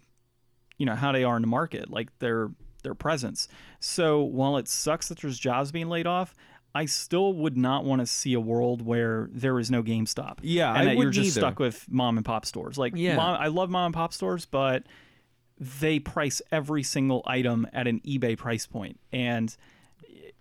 [0.78, 2.52] you know, how they are in the market, like their
[2.84, 3.47] their presence.
[3.80, 6.36] So while it sucks that there's jobs being laid off,
[6.76, 10.40] I still would not want to see a world where there is no GameStop.
[10.42, 11.42] Yeah, and I that you're just either.
[11.48, 12.78] stuck with mom and pop stores.
[12.78, 13.16] Like, Yeah.
[13.16, 14.84] mom, I love mom and pop stores, but
[15.60, 19.56] they price every single item at an eBay price point, and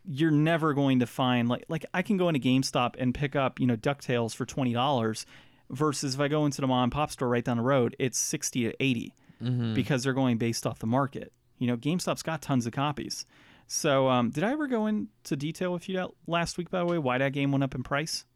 [0.04, 3.60] you're never going to find like like I can go into GameStop and pick up
[3.60, 5.26] you know Ducktales for twenty dollars,
[5.70, 8.18] versus if I go into the mom and pop store right down the road, it's
[8.18, 9.74] sixty to 80 Mm-hmm.
[9.74, 11.32] because they're going based off the market.
[11.58, 13.26] You know, GameStop's got tons of copies.
[13.74, 16.98] So, um, did I ever go into detail with you last week, by the way,
[16.98, 18.26] why that game went up in price?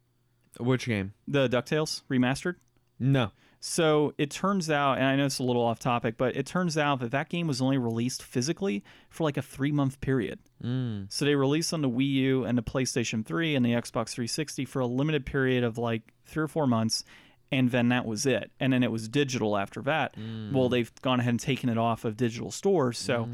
[0.59, 1.13] Which game?
[1.29, 2.55] The DuckTales remastered?
[2.99, 3.33] No.
[3.61, 6.79] So it turns out, and I know it's a little off topic, but it turns
[6.79, 10.39] out that that game was only released physically for like a three month period.
[10.65, 11.13] Mm.
[11.13, 14.65] So they released on the Wii U and the PlayStation 3 and the Xbox 360
[14.65, 17.05] for a limited period of like three or four months.
[17.53, 18.51] And then that was it.
[18.59, 20.17] And then it was digital after that.
[20.53, 22.99] Well, they've gone ahead and taken it off of digital stores.
[22.99, 23.29] So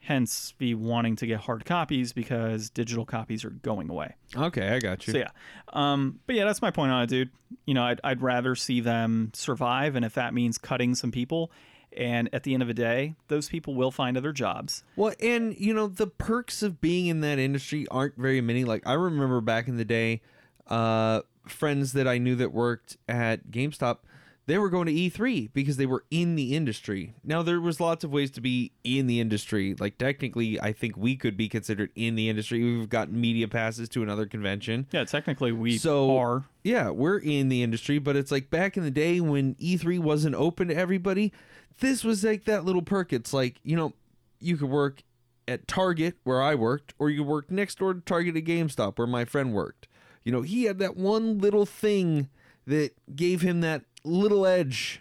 [0.00, 4.14] hence be wanting to get hard copies because digital copies are going away.
[4.36, 5.14] Okay, I got you.
[5.14, 5.30] So yeah,
[5.72, 7.30] um, but yeah, that's my point on it, dude.
[7.64, 11.50] You know, I'd, I'd rather see them survive, and if that means cutting some people,
[11.96, 14.84] and at the end of the day, those people will find other jobs.
[14.96, 18.64] Well, and you know the perks of being in that industry aren't very many.
[18.64, 20.20] Like I remember back in the day,
[20.68, 23.98] uh, friends that I knew that worked at GameStop,
[24.46, 27.14] they were going to E3 because they were in the industry.
[27.24, 29.74] Now there was lots of ways to be in the industry.
[29.78, 32.62] Like technically, I think we could be considered in the industry.
[32.62, 34.86] We've got media passes to another convention.
[34.92, 36.44] Yeah, technically we So- are.
[36.62, 40.36] Yeah, we're in the industry, but it's like back in the day when E3 wasn't
[40.36, 41.32] open to everybody,
[41.80, 43.12] this was like that little perk.
[43.12, 43.94] It's like, you know,
[44.38, 45.02] you could work
[45.48, 48.96] at Target where I worked, or you could work next door to Target at GameStop
[48.98, 49.88] where my friend worked.
[50.26, 52.28] You know, he had that one little thing
[52.66, 55.00] that gave him that little edge.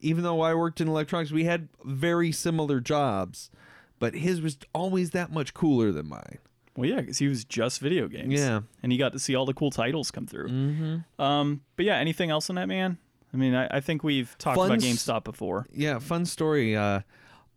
[0.00, 3.50] Even though I worked in electronics, we had very similar jobs,
[3.98, 6.36] but his was always that much cooler than mine.
[6.76, 8.34] Well, yeah, because he was just video games.
[8.38, 8.60] Yeah.
[8.82, 10.48] and he got to see all the cool titles come through.
[10.48, 11.22] Mm-hmm.
[11.22, 12.98] Um, but yeah, anything else on that man?
[13.32, 15.66] I mean, I, I think we've talked Fun about GameStop before.
[15.72, 17.00] yeah fun story uh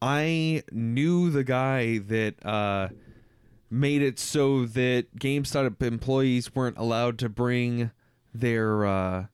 [0.01, 2.87] i knew the guy that uh
[3.69, 7.91] made it so that gamestop employees weren't allowed to bring
[8.33, 9.25] their uh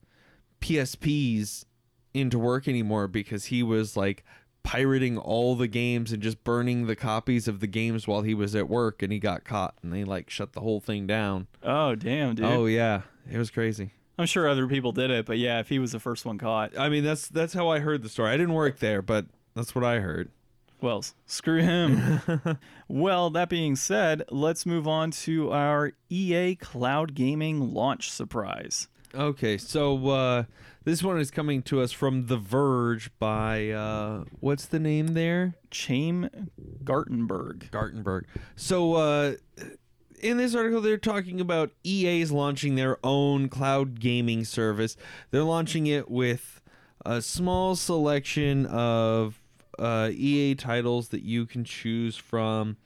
[0.62, 1.65] psps
[2.13, 4.24] into work anymore because he was like
[4.63, 8.56] pirating all the games and just burning the copies of the games while he was
[8.56, 11.48] at work and he got caught and they like shut the whole thing down.
[11.63, 12.46] Oh, damn, dude.
[12.46, 13.02] oh yeah.
[13.32, 13.91] It was crazy.
[14.17, 16.78] I'm sure other people did it, but yeah, if he was the first one caught,
[16.78, 18.30] i mean that's that's how i heard the story.
[18.30, 20.30] I didn't work there but that's what i heard
[20.82, 22.58] Well, screw him.
[22.88, 28.88] well, that being said, let's move on to our EA Cloud Gaming launch surprise.
[29.13, 30.44] Okay, so uh,
[30.84, 35.56] this one is coming to us from The Verge by uh, what's the name there?
[35.72, 36.50] Chaim
[36.84, 37.70] Gartenberg.
[37.70, 38.24] Gartenberg.
[38.56, 39.34] So uh,
[40.22, 44.96] in this article, they're talking about EA's launching their own cloud gaming service.
[45.30, 46.62] They're launching it with
[47.06, 49.41] a small selection of
[49.82, 52.78] uh, EA titles that you can choose from,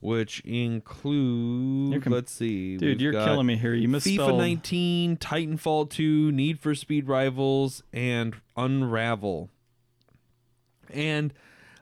[0.00, 2.02] which include.
[2.02, 3.74] Com- let's see, Dude, you're killing me here.
[3.74, 4.32] You misspelled.
[4.32, 9.48] FIFA 19, Titanfall 2, Need for Speed Rivals, and Unravel.
[10.92, 11.32] And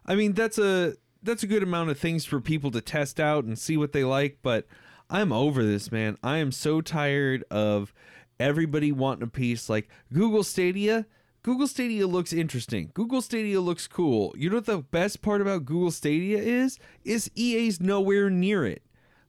[0.04, 3.44] I mean that's a that's a good amount of things for people to test out
[3.44, 4.66] and see what they like, but
[5.10, 6.18] I'm over this, man.
[6.22, 7.94] I am so tired of
[8.38, 11.06] everybody wanting a piece like Google Stadia.
[11.42, 12.90] Google Stadia looks interesting.
[12.94, 14.34] Google Stadia looks cool.
[14.36, 16.78] You know what the best part about Google Stadia is?
[17.04, 18.82] Is EA's nowhere near it.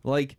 [0.04, 0.38] Like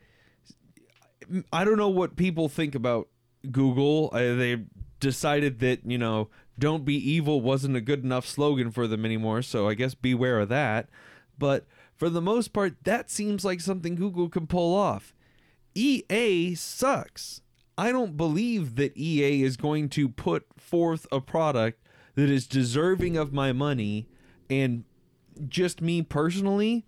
[1.52, 3.08] I don't know what people think about
[3.50, 4.10] Google.
[4.12, 4.64] Uh, they
[4.98, 6.28] decided that you know
[6.58, 9.42] "Don't be evil" wasn't a good enough slogan for them anymore.
[9.42, 10.88] So I guess beware of that.
[11.38, 15.14] But for the most part, that seems like something Google can pull off.
[15.74, 17.42] EA sucks.
[17.80, 21.82] I don't believe that EA is going to put forth a product
[22.14, 24.06] that is deserving of my money
[24.50, 24.84] and
[25.48, 26.84] just me personally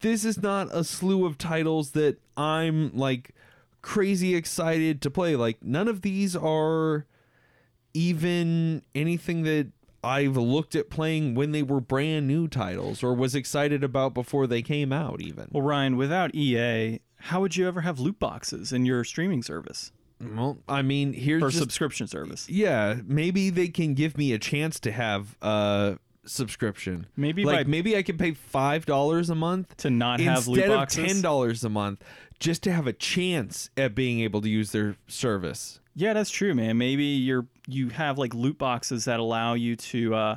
[0.00, 3.34] this is not a slew of titles that I'm like
[3.82, 5.36] crazy excited to play.
[5.36, 7.06] Like none of these are
[7.94, 9.72] even anything that
[10.04, 14.46] I've looked at playing when they were brand new titles or was excited about before
[14.46, 15.48] they came out even.
[15.50, 19.92] Well, Ryan, without EA, how would you ever have loot boxes in your streaming service
[20.20, 22.48] Well, I mean, here's or just subscription service?
[22.48, 27.06] yeah, maybe they can give me a chance to have a subscription.
[27.16, 30.58] Maybe like by maybe I can pay five dollars a month to not have loot
[30.58, 31.12] instead of boxes.
[31.12, 32.02] ten dollars a month
[32.38, 35.80] just to have a chance at being able to use their service.
[35.94, 36.76] Yeah, that's true, man.
[36.78, 40.36] Maybe you're you have like loot boxes that allow you to, uh,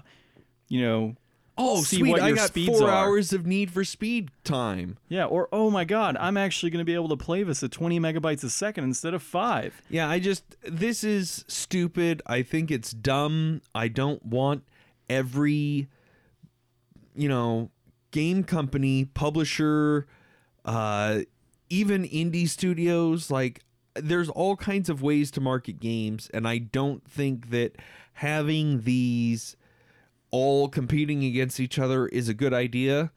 [0.69, 1.15] you know,
[1.61, 2.11] Oh, see sweet!
[2.11, 2.91] what I your got speeds four are.
[3.07, 4.97] hours of Need for Speed time.
[5.09, 7.71] yeah, or oh my god, I'm actually going to be able to play this at
[7.71, 9.81] 20 megabytes a second instead of five.
[9.89, 12.21] Yeah, I just this is stupid.
[12.25, 13.61] I think it's dumb.
[13.75, 14.63] I don't want
[15.09, 15.87] every
[17.15, 17.69] you know,
[18.11, 20.07] game company, publisher,
[20.65, 21.21] uh
[21.69, 23.61] even indie studios like
[23.95, 27.75] there's all kinds of ways to market games and I don't think that
[28.13, 29.55] having these
[30.31, 33.11] all competing against each other is a good idea.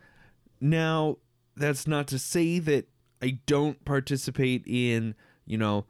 [0.61, 1.18] Now,
[1.57, 2.88] that's not to say that
[3.20, 5.87] I don't participate in, you know,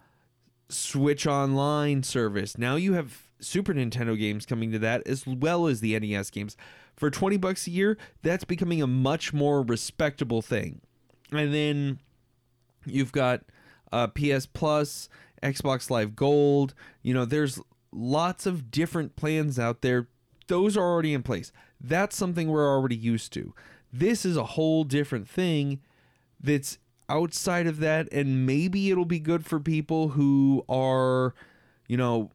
[0.68, 2.58] Switch Online service.
[2.58, 6.56] Now you have Super Nintendo games coming to that as well as the NES games.
[6.96, 10.80] For 20 bucks a year, that's becoming a much more respectable thing.
[11.30, 11.98] And then
[12.84, 13.42] you've got
[13.92, 15.08] uh, PS Plus,
[15.42, 16.74] Xbox Live Gold.
[17.02, 17.60] You know, there's
[17.92, 20.08] lots of different plans out there.
[20.46, 21.52] Those are already in place.
[21.80, 23.54] That's something we're already used to.
[23.92, 25.80] This is a whole different thing
[26.40, 26.78] that's
[27.08, 31.34] outside of that, and maybe it'll be good for people who are,
[31.88, 32.30] you know,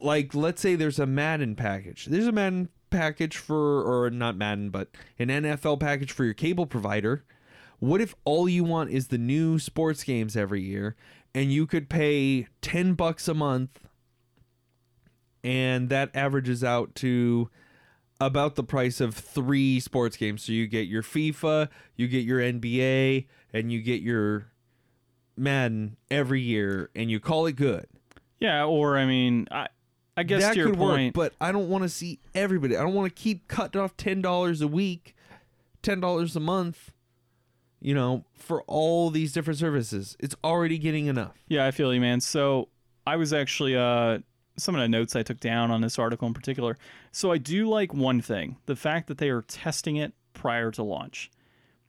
[0.00, 2.06] like let's say there's a Madden package.
[2.06, 6.66] There's a Madden package for, or not Madden, but an NFL package for your cable
[6.66, 7.24] provider.
[7.78, 10.94] What if all you want is the new sports games every year
[11.34, 13.80] and you could pay 10 bucks a month
[15.42, 17.50] and that averages out to
[18.20, 20.44] about the price of three sports games.
[20.44, 24.46] So you get your FIFA, you get your NBA, and you get your
[25.36, 27.86] Madden every year and you call it good.
[28.38, 29.68] Yeah, or I mean, I
[30.16, 32.76] I guess that to your could point, work, but I don't want to see everybody.
[32.76, 35.14] I don't want to keep cutting off $10 a week,
[35.82, 36.92] $10 a month,
[37.80, 40.16] you know, for all these different services.
[40.20, 41.36] It's already getting enough.
[41.48, 42.20] Yeah, I feel you, man.
[42.20, 42.68] So
[43.06, 44.18] I was actually uh
[44.56, 46.76] some of the notes I took down on this article in particular.
[47.10, 50.82] So I do like one thing: the fact that they are testing it prior to
[50.82, 51.30] launch.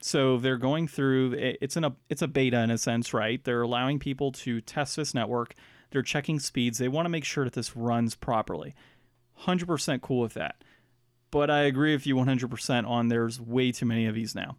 [0.02, 1.34] So they're going through.
[1.62, 3.44] It's in a it's a beta in a sense, right?
[3.44, 5.56] They're allowing people to test this network.
[5.92, 6.78] They're checking speeds.
[6.78, 8.76] They want to make sure that this runs properly.
[9.36, 10.64] Hundred percent cool with that.
[11.34, 14.58] But I agree with you 100% on there's way too many of these now.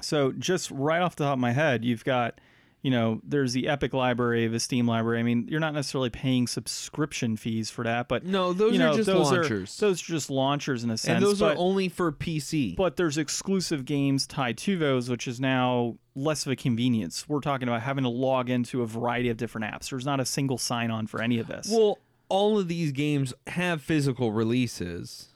[0.00, 2.40] So just right off the top of my head, you've got,
[2.82, 5.20] you know, there's the Epic library, the Steam library.
[5.20, 8.92] I mean, you're not necessarily paying subscription fees for that, but No, those you know,
[8.92, 9.78] are just those launchers.
[9.78, 11.16] Are, those are just launchers in a sense.
[11.16, 12.74] and those but, are only for PC.
[12.74, 17.28] but there's exclusive games tied to those, which is now less of a convenience.
[17.28, 19.90] We're talking about having to log into a variety of different apps.
[19.90, 21.68] There's not a single sign on for any of this.
[21.70, 25.28] well, all of these games have physical releases.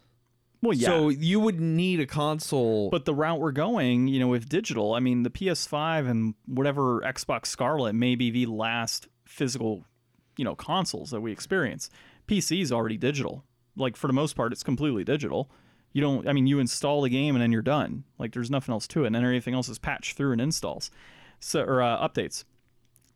[0.62, 0.87] Well yeah.
[0.88, 2.90] So you would need a console.
[2.90, 7.01] But the route we're going, you know, with digital, I mean, the PS5 and whatever
[7.01, 9.85] Xbox Scarlett may be the last physical,
[10.37, 11.91] you know, consoles that we experience.
[12.26, 13.45] PC is already digital.
[13.76, 15.51] Like for the most part, it's completely digital.
[15.93, 16.28] You don't.
[16.28, 18.05] I mean, you install the game and then you're done.
[18.18, 20.91] Like there's nothing else to it, and then everything else is patched through and installs,
[21.41, 22.45] so or uh, updates.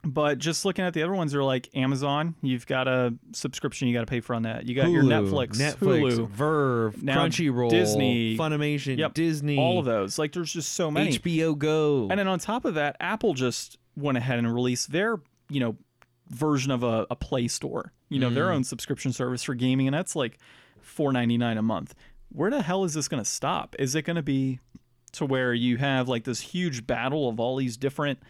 [0.03, 2.35] But just looking at the other ones, they're like Amazon.
[2.41, 4.67] You've got a subscription you got to pay for on that.
[4.67, 8.37] You got your Netflix, Netflix, Hulu, VRV, Now Crunchyroll, Disney.
[8.37, 10.19] Funimation, Yep, Disney, all of those.
[10.19, 11.19] Like there's just so many.
[11.19, 12.09] HBO Go.
[12.11, 15.21] And then on top of that, Apple just went ahead and released their,
[15.51, 15.77] you know,
[16.31, 17.93] version of a, a Play Store.
[18.09, 18.35] You know, Mm.
[18.35, 20.39] their own subscription service for gaming, and that's like
[20.81, 21.95] four ninety nine a month.
[22.33, 23.77] Where the hell is this going to stop?
[23.79, 24.61] Is it going to be
[25.13, 28.21] to where you have like this huge battle of all these different,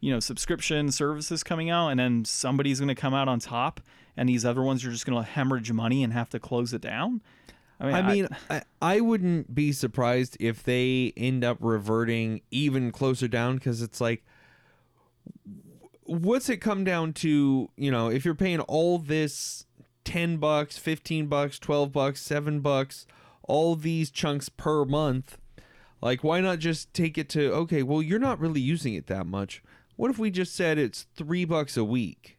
[0.00, 3.80] you know, subscription services coming out, and then somebody's going to come out on top,
[4.16, 6.80] and these other ones are just going to hemorrhage money and have to close it
[6.80, 7.22] down?
[7.78, 12.90] I mean, I mean, I, I wouldn't be surprised if they end up reverting even
[12.90, 14.24] closer down because it's like,
[16.04, 17.68] what's it come down to?
[17.76, 19.66] You know, if you're paying all this
[20.04, 23.06] ten bucks, fifteen bucks, twelve bucks, seven bucks,
[23.42, 25.36] all these chunks per month,
[26.00, 27.82] like why not just take it to okay?
[27.82, 29.62] Well, you're not really using it that much.
[29.96, 32.38] What if we just said it's three bucks a week?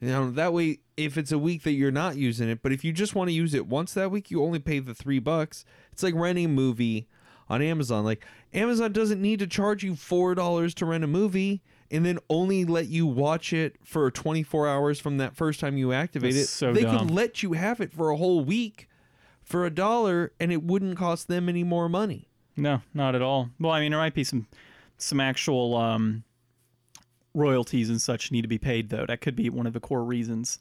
[0.00, 2.84] You know, that way, if it's a week that you're not using it, but if
[2.84, 5.64] you just want to use it once that week, you only pay the three bucks.
[5.92, 7.06] It's like renting a movie
[7.48, 8.04] on Amazon.
[8.04, 12.18] Like Amazon doesn't need to charge you four dollars to rent a movie and then
[12.28, 16.46] only let you watch it for 24 hours from that first time you activate That's
[16.46, 16.48] it.
[16.48, 16.98] so they dumb.
[16.98, 18.88] could let you have it for a whole week
[19.42, 22.28] for a dollar and it wouldn't cost them any more money.
[22.56, 23.50] No, not at all.
[23.60, 24.46] Well, I mean, there might be some
[24.96, 26.24] some actual um,
[27.34, 29.04] royalties and such need to be paid though.
[29.06, 30.58] That could be one of the core reasons.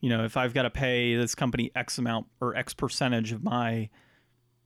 [0.00, 3.42] You know, if I've got to pay this company X amount or X percentage of
[3.42, 3.88] my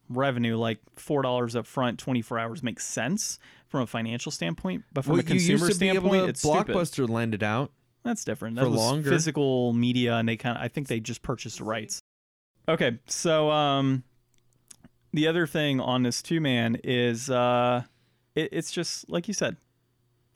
[0.09, 3.39] revenue, like four dollars up front, twenty four hours makes sense
[3.69, 4.85] from a financial standpoint.
[4.93, 6.75] But from Well, a consumer you used to be able standpoint, it's stupid.
[6.75, 7.73] Blockbuster lend it out.
[8.05, 8.57] That's different.
[8.57, 9.11] That for longer.
[9.11, 12.01] physical media, and they kind of I think they just purchased the rights.
[12.69, 14.05] Okay, so um,
[15.13, 17.83] the other thing on this two man is uh,
[18.35, 19.57] it, it's just like you said,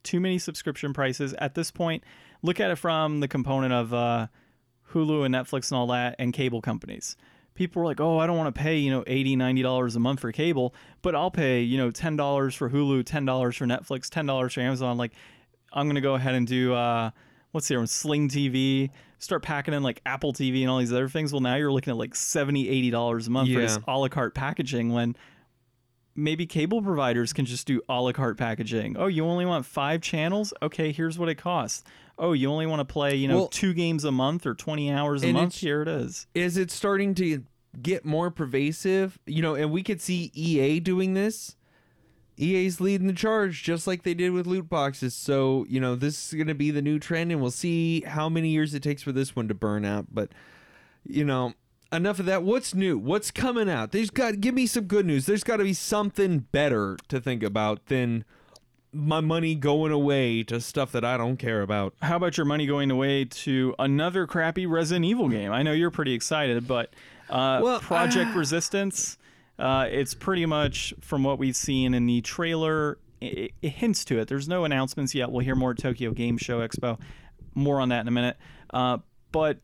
[0.09, 2.03] too many subscription prices at this point.
[2.43, 4.27] Look at it from the component of uh,
[4.93, 7.17] Hulu and Netflix and all that, and cable companies.
[7.55, 10.01] People were like, "Oh, I don't want to pay you know $80, 90 dollars a
[10.01, 13.67] month for cable, but I'll pay you know ten dollars for Hulu, ten dollars for
[13.67, 15.13] Netflix, ten dollars for Amazon." Like,
[15.73, 17.11] I'm gonna go ahead and do uh,
[17.51, 17.87] what's the other one?
[17.89, 18.91] Sling TV.
[19.21, 21.33] Start packing in like Apple TV and all these other things.
[21.33, 23.93] Well, now you're looking at like $70, 80 dollars a month for this Yeah.
[23.93, 25.17] a la carte packaging when
[26.19, 28.97] maybe cable providers can just do a la carte packaging.
[28.99, 30.53] Oh, you only want five channels?
[30.61, 31.85] Okay, here's what it costs.
[32.19, 34.91] Oh, you only want to play, you know, Well- two games a month or 20
[34.91, 35.57] hours a month?
[35.57, 36.27] Here it is.
[36.35, 37.45] Is it starting to
[37.81, 39.19] get more pervasive?
[39.27, 41.55] You know, and we could see EA doing this.
[42.41, 45.15] EA's leading the charge just like they did with loot boxes.
[45.15, 48.29] So, you know, this is going to be the new trend and we'll see how
[48.29, 50.31] many years it takes for this one to burn out, but
[51.05, 51.55] you know,
[51.93, 52.43] enough of that.
[52.43, 52.99] What's new?
[52.99, 53.93] What's coming out?
[53.93, 55.27] There's got give me some good news.
[55.27, 58.25] There's got to be something better to think about than
[58.93, 61.95] my money going away to stuff that I don't care about.
[62.01, 65.53] How about your money going away to another crappy Resident Evil game?
[65.53, 66.95] I know you're pretty excited, but
[67.29, 69.19] uh, Well, Project Resistance,
[69.59, 74.19] uh, it's pretty much from what we've seen in the trailer, it, it hints to
[74.19, 74.29] it.
[74.29, 75.31] There's no announcements yet.
[75.31, 76.99] We'll hear more at Tokyo Game Show Expo.
[77.55, 78.37] More on that in a minute.
[78.73, 78.99] Uh,
[79.33, 79.59] but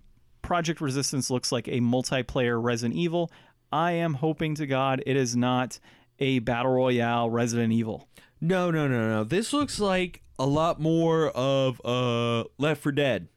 [0.44, 3.32] Project Resistance looks like a multiplayer Resident Evil.
[3.72, 5.80] I am hoping to God it is not
[6.18, 8.06] a battle royale Resident Evil.
[8.42, 9.24] No, no, no, no.
[9.24, 13.28] This looks like a lot more of a Left 4 Dead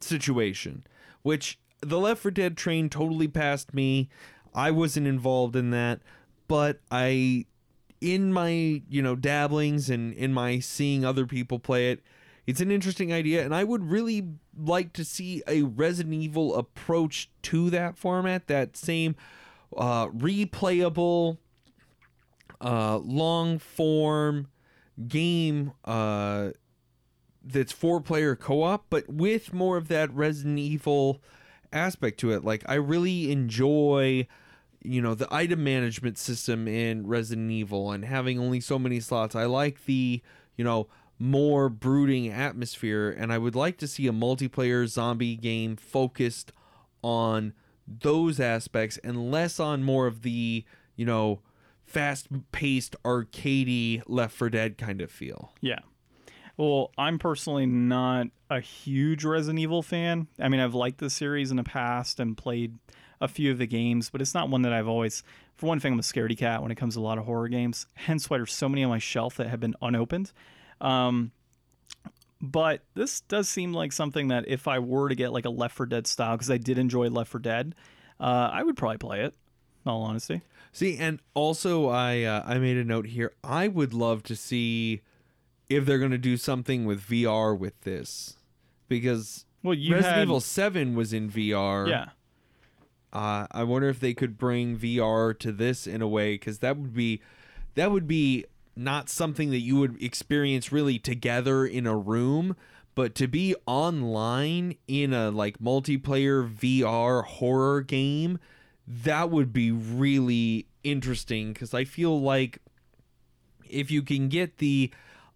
[0.00, 0.86] situation,
[1.20, 4.08] which the Left 4 Dead train totally passed me.
[4.54, 6.00] I wasn't involved in that,
[6.48, 7.44] but I
[8.00, 12.02] in my, you know, dabblings and in my seeing other people play it,
[12.46, 17.30] it's an interesting idea and I would really like to see a Resident Evil approach
[17.42, 19.16] to that format, that same
[19.76, 21.38] uh replayable
[22.60, 24.48] uh, long form
[25.08, 26.50] game uh,
[27.44, 31.20] that's four player co op, but with more of that Resident Evil
[31.72, 32.44] aspect to it.
[32.44, 34.26] Like, I really enjoy,
[34.82, 39.34] you know, the item management system in Resident Evil and having only so many slots.
[39.34, 40.22] I like the,
[40.56, 40.88] you know,
[41.24, 46.52] more brooding atmosphere, and I would like to see a multiplayer zombie game focused
[47.02, 47.54] on
[47.88, 50.64] those aspects and less on more of the,
[50.96, 51.40] you know,
[51.86, 55.52] fast paced arcadey Left 4 Dead kind of feel.
[55.60, 55.80] Yeah.
[56.56, 60.28] Well, I'm personally not a huge Resident Evil fan.
[60.38, 62.78] I mean, I've liked the series in the past and played
[63.20, 65.22] a few of the games, but it's not one that I've always.
[65.56, 67.48] For one thing, I'm a scaredy cat when it comes to a lot of horror
[67.48, 67.86] games.
[67.94, 70.32] Hence why there's so many on my shelf that have been unopened.
[70.84, 71.32] Um,
[72.40, 75.74] but this does seem like something that if I were to get like a Left
[75.74, 77.74] 4 Dead style, because I did enjoy Left 4 Dead,
[78.20, 79.34] uh, I would probably play it.
[79.84, 80.40] In all honesty.
[80.72, 83.32] See, and also I uh, I made a note here.
[83.44, 85.02] I would love to see
[85.68, 88.36] if they're going to do something with VR with this
[88.88, 91.88] because Well, you Resident had, Evil 7 was in VR.
[91.88, 92.08] yeah.
[93.12, 96.76] Uh, I wonder if they could bring VR to this in a way cuz that
[96.76, 97.20] would be
[97.74, 98.44] that would be
[98.76, 102.56] not something that you would experience really together in a room,
[102.94, 108.38] but to be online in a like multiplayer VR horror game,
[108.86, 112.58] that would be really interesting cuz I feel like
[113.68, 114.92] if you can get the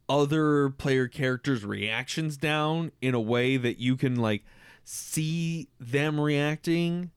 [0.09, 4.45] other player characters reactions down in a way that you can like
[4.85, 7.11] see them reacting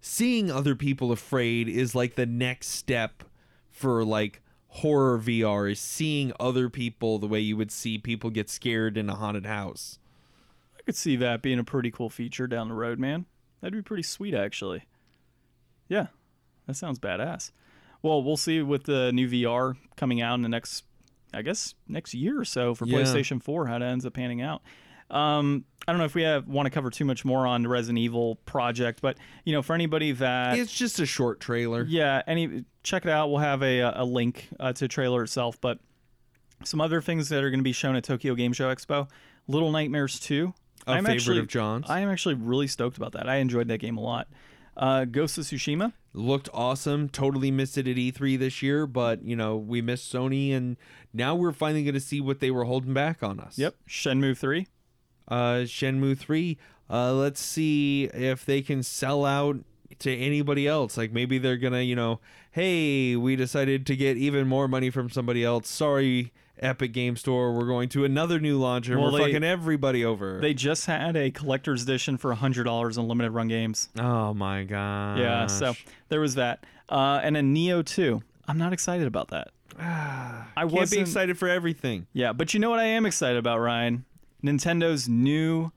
[0.00, 3.22] seeing other people afraid is like the next step
[3.70, 4.42] for like
[4.74, 9.08] horror VR is seeing other people the way you would see people get scared in
[9.10, 9.98] a haunted house.
[10.78, 13.26] I could see that being a pretty cool feature down the road, man.
[13.60, 14.84] That'd be pretty sweet, actually.
[15.88, 16.06] Yeah,
[16.66, 17.50] that sounds badass.
[18.02, 20.84] Well, we'll see with the new VR coming out in the next,
[21.34, 22.98] I guess, next year or so for Yeah.
[22.98, 24.62] PlayStation 4, how that ends up panning out.
[25.10, 27.68] Um, I don't know if we have want to cover too much more on the
[27.68, 31.84] Resident Evil project, but you know, for anybody that It's just a short trailer.
[31.88, 33.28] yeah, any check it out.
[33.30, 35.78] We'll have a a link uh, to the trailer itself, but
[36.64, 39.08] some other things that are going to be shown at Tokyo Game Show Expo.
[39.48, 40.52] Little Nightmares 2.
[40.86, 41.86] A I'm favorite actually, of John's.
[41.88, 43.28] I am actually really stoked about that.
[43.28, 44.28] I enjoyed that game a lot.
[44.76, 45.92] Uh, Ghost of Tsushima.
[46.12, 47.08] Looked awesome.
[47.08, 50.76] Totally missed it at E3 this year, but you know we missed Sony, and
[51.12, 53.58] now we're finally going to see what they were holding back on us.
[53.58, 53.74] Yep.
[53.88, 54.66] Shenmue 3.
[55.30, 56.58] Uh, Shenmue 3.
[56.88, 59.56] Uh, let's see if they can sell out
[60.00, 60.96] to anybody else.
[60.96, 62.20] Like maybe they're gonna, you know,
[62.50, 65.68] hey, we decided to get even more money from somebody else.
[65.68, 68.98] Sorry, Epic Game Store, we're going to another new launcher.
[68.98, 70.40] Well, we're they- fucking everybody over.
[70.40, 73.88] They just had a collector's edition for $100 on limited run games.
[73.98, 75.18] oh my god.
[75.18, 75.74] Yeah, so
[76.08, 76.64] there was that.
[76.88, 78.20] Uh, and then Nioh 2.
[78.48, 79.48] I'm not excited about that.
[79.78, 82.06] I can't wasn't- be excited for everything.
[82.12, 84.04] Yeah, but you know what I am excited about, Ryan?
[84.42, 85.72] Nintendo's new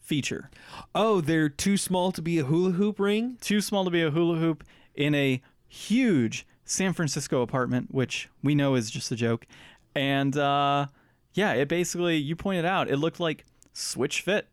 [0.00, 0.50] feature.
[0.94, 3.38] Oh, they're too small to be a hula hoop ring.
[3.40, 8.54] too small to be a hula hoop in a huge San Francisco apartment, which we
[8.54, 9.46] know is just a joke.
[9.94, 10.86] And uh,
[11.34, 14.48] yeah, it basically, you pointed out, it looked like Switch Fit.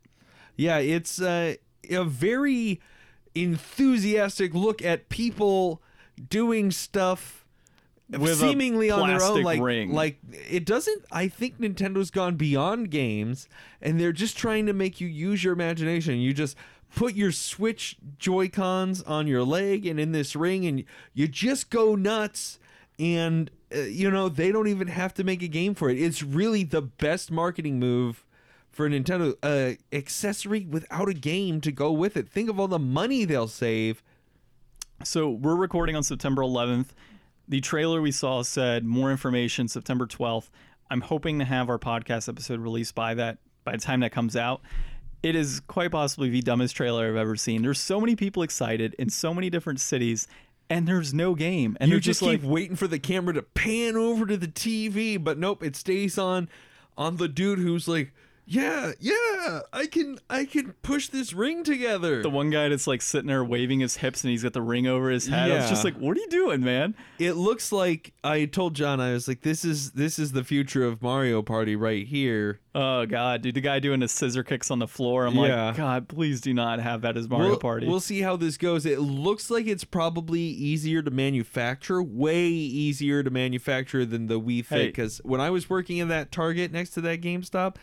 [0.56, 1.54] Yeah, it's uh,
[1.90, 2.80] a very
[3.34, 5.82] enthusiastic look at people
[6.28, 7.39] doing stuff
[8.10, 9.92] With a seemingly on their own like ring.
[9.92, 10.18] like
[10.50, 13.48] it doesn't I think Nintendo's gone beyond games
[13.80, 16.18] and they're just trying to make you use your imagination.
[16.18, 16.56] You just
[16.94, 20.84] put your Switch Joy-Cons on your leg and in this ring and
[21.14, 22.58] you just go nuts
[22.98, 25.98] and uh, you know they don't even have to make a game for it.
[25.98, 28.24] It's really the best marketing move
[28.70, 32.28] for a Nintendo uh, accessory without a game to go with it.
[32.28, 34.02] Think of all the money they'll save.
[35.02, 36.88] So we're recording on September 11th.
[37.50, 40.50] The trailer we saw said more information September 12th.
[40.88, 44.36] I'm hoping to have our podcast episode released by that by the time that comes
[44.36, 44.60] out.
[45.24, 47.62] It is quite possibly the dumbest trailer I've ever seen.
[47.62, 50.28] There's so many people excited in so many different cities,
[50.70, 51.76] and there's no game.
[51.80, 54.46] And you just just keep like, waiting for the camera to pan over to the
[54.46, 56.48] TV, but nope, it stays on
[56.96, 58.12] on the dude who's like,
[58.46, 63.02] "Yeah, yeah, I can I can push this ring together." the one guy that's like
[63.02, 65.50] sitting there waving his hips and he's got the ring over his head.
[65.50, 66.94] It's just like, what are you doing, man?
[67.18, 70.84] it looks like I told John I was like, "This is this is the future
[70.84, 74.78] of Mario Party right here." Oh god, dude, the guy doing the scissor kicks on
[74.78, 75.26] the floor.
[75.26, 75.66] I'm Yeah.
[75.66, 77.86] like, God, please do not have that as Mario we'll, Party.
[77.88, 78.86] We'll see how this goes.
[78.86, 84.64] It looks like it's probably easier to manufacture, way easier to manufacture than the Wii
[84.64, 84.78] Fit.
[84.78, 84.86] Hey.
[84.86, 87.74] Because when I was working in that Target next to that GameStop,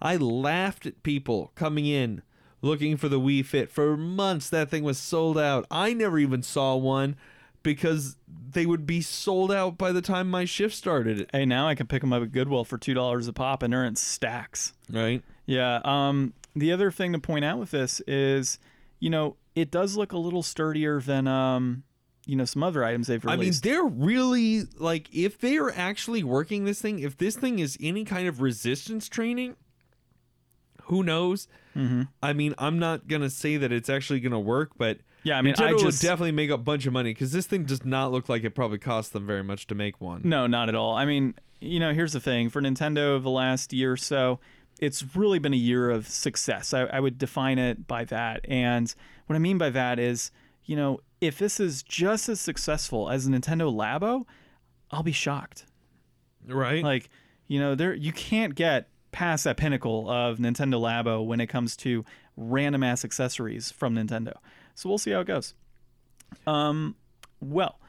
[0.00, 2.22] I laughed at people coming in
[2.62, 4.50] looking for the Wii Fit for months.
[4.50, 5.66] That thing was sold out.
[5.70, 7.16] I never even saw one
[7.62, 8.16] because
[8.50, 11.28] they would be sold out by the time my shift started.
[11.32, 13.72] hey, now I can pick them up at Goodwill for two dollars a pop, and
[13.72, 14.72] they're in stacks.
[14.90, 15.22] Right?
[15.46, 15.80] Yeah.
[15.84, 16.34] Um.
[16.54, 18.58] The other thing to point out with this is,
[18.98, 21.82] you know, it does look a little sturdier than um,
[22.24, 23.64] you know, some other items they've released.
[23.64, 27.58] I mean, they're really like if they are actually working this thing, if this thing
[27.58, 29.56] is any kind of resistance training,
[30.86, 31.48] who knows?
[31.76, 32.02] mm-hmm.
[32.22, 35.38] I mean, I'm not gonna say that it's actually gonna work, but Yeah.
[35.38, 37.64] I mean, Nintendo I just would definitely make a bunch of money because this thing
[37.64, 40.22] does not look like it probably cost them very much to make one.
[40.24, 40.94] No, not at all.
[40.94, 44.40] I mean, you know, here's the thing for Nintendo the last year or so,
[44.80, 46.74] it's really been a year of success.
[46.74, 48.44] I, I would define it by that.
[48.48, 48.92] And
[49.26, 50.30] what I mean by that is,
[50.64, 54.26] you know, if this is just as successful as a Nintendo Labo,
[54.90, 55.64] I'll be shocked.
[56.46, 56.84] Right?
[56.84, 57.08] Like,
[57.46, 61.74] you know, there you can't get past that pinnacle of Nintendo Labo when it comes
[61.74, 62.04] to
[62.36, 64.34] random ass accessories from Nintendo.
[64.74, 65.54] So we'll see how it goes.
[66.46, 66.96] Um,
[67.40, 67.80] well,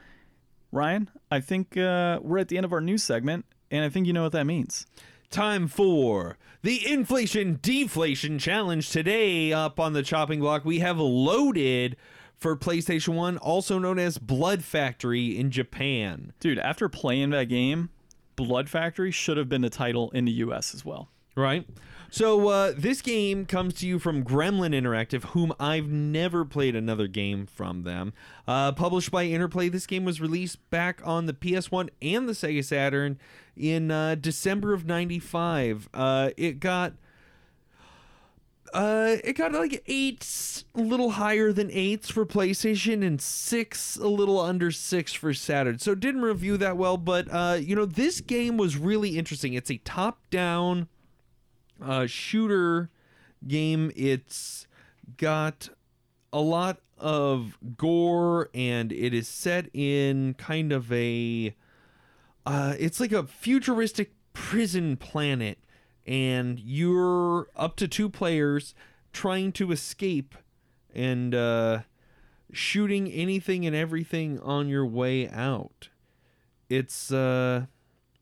[0.72, 4.06] Ryan, I think uh, we're at the end of our news segment, and I think
[4.06, 4.86] you know what that means.
[5.28, 8.88] Time for the inflation deflation challenge.
[8.88, 11.96] Today, up on the chopping block, we have loaded
[12.38, 16.32] for PlayStation 1, also known as Blood Factory in Japan.
[16.40, 17.90] Dude, after playing that game,
[18.34, 21.10] Blood Factory should have been the title in the US as well.
[21.38, 21.64] Right.
[22.10, 27.06] So uh, this game comes to you from Gremlin Interactive, whom I've never played another
[27.06, 28.12] game from them.
[28.46, 32.64] Uh, published by Interplay, this game was released back on the PS1 and the Sega
[32.64, 33.18] Saturn
[33.56, 35.88] in uh, December of '95.
[35.94, 36.94] Uh, it got
[38.74, 44.08] Uh, it got like eight, a little higher than eights for PlayStation, and six, a
[44.08, 45.78] little under six for Saturn.
[45.78, 49.54] So it didn't review that well, but uh, you know, this game was really interesting.
[49.54, 50.88] It's a top-down
[51.82, 52.90] uh, shooter
[53.46, 53.90] game.
[53.96, 54.66] It's
[55.16, 55.68] got
[56.32, 61.54] a lot of gore, and it is set in kind of a,
[62.44, 65.58] uh, it's like a futuristic prison planet
[66.08, 68.74] and you're up to two players
[69.12, 70.34] trying to escape
[70.94, 71.80] and uh,
[72.50, 75.90] shooting anything and everything on your way out.
[76.70, 77.66] It's uh,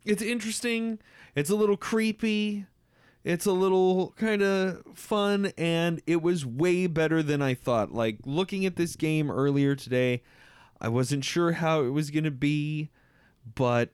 [0.04, 0.98] it's interesting.
[1.36, 2.66] It's a little creepy.
[3.26, 7.90] It's a little kind of fun, and it was way better than I thought.
[7.90, 10.22] Like looking at this game earlier today,
[10.80, 12.90] I wasn't sure how it was gonna be,
[13.56, 13.90] but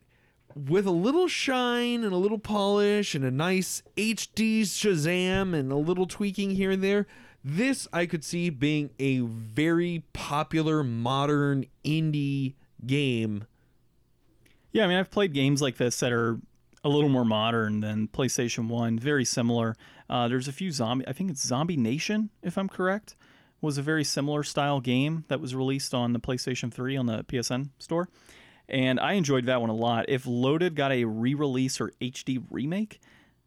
[0.55, 5.77] with a little shine and a little polish and a nice HD Shazam and a
[5.77, 7.07] little tweaking here and there,
[7.43, 12.53] this I could see being a very popular modern indie
[12.85, 13.47] game.
[14.73, 16.39] Yeah, I mean, I've played games like this that are
[16.85, 19.77] a little more modern than PlayStation 1, very similar.
[20.11, 23.15] Uh, there's a few zombie, I think it's Zombie Nation, if I'm correct,
[23.61, 27.25] was a very similar style game that was released on the PlayStation 3 on the
[27.25, 28.09] PSN store
[28.69, 30.07] and I enjoyed that one a lot.
[30.09, 33.01] If Loaded got a re-release or HD remake,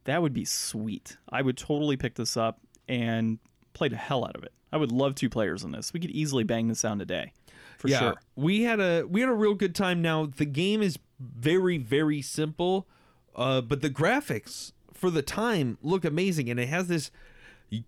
[0.03, 1.17] that would be sweet.
[1.29, 3.39] I would totally pick this up and
[3.73, 4.53] play the hell out of it.
[4.71, 5.93] I would love two players on this.
[5.93, 7.33] We could easily bang this out today,
[7.77, 8.15] for yeah, sure.
[8.35, 10.01] We had a we had a real good time.
[10.01, 12.87] Now the game is very very simple,
[13.35, 17.11] uh, but the graphics for the time look amazing, and it has this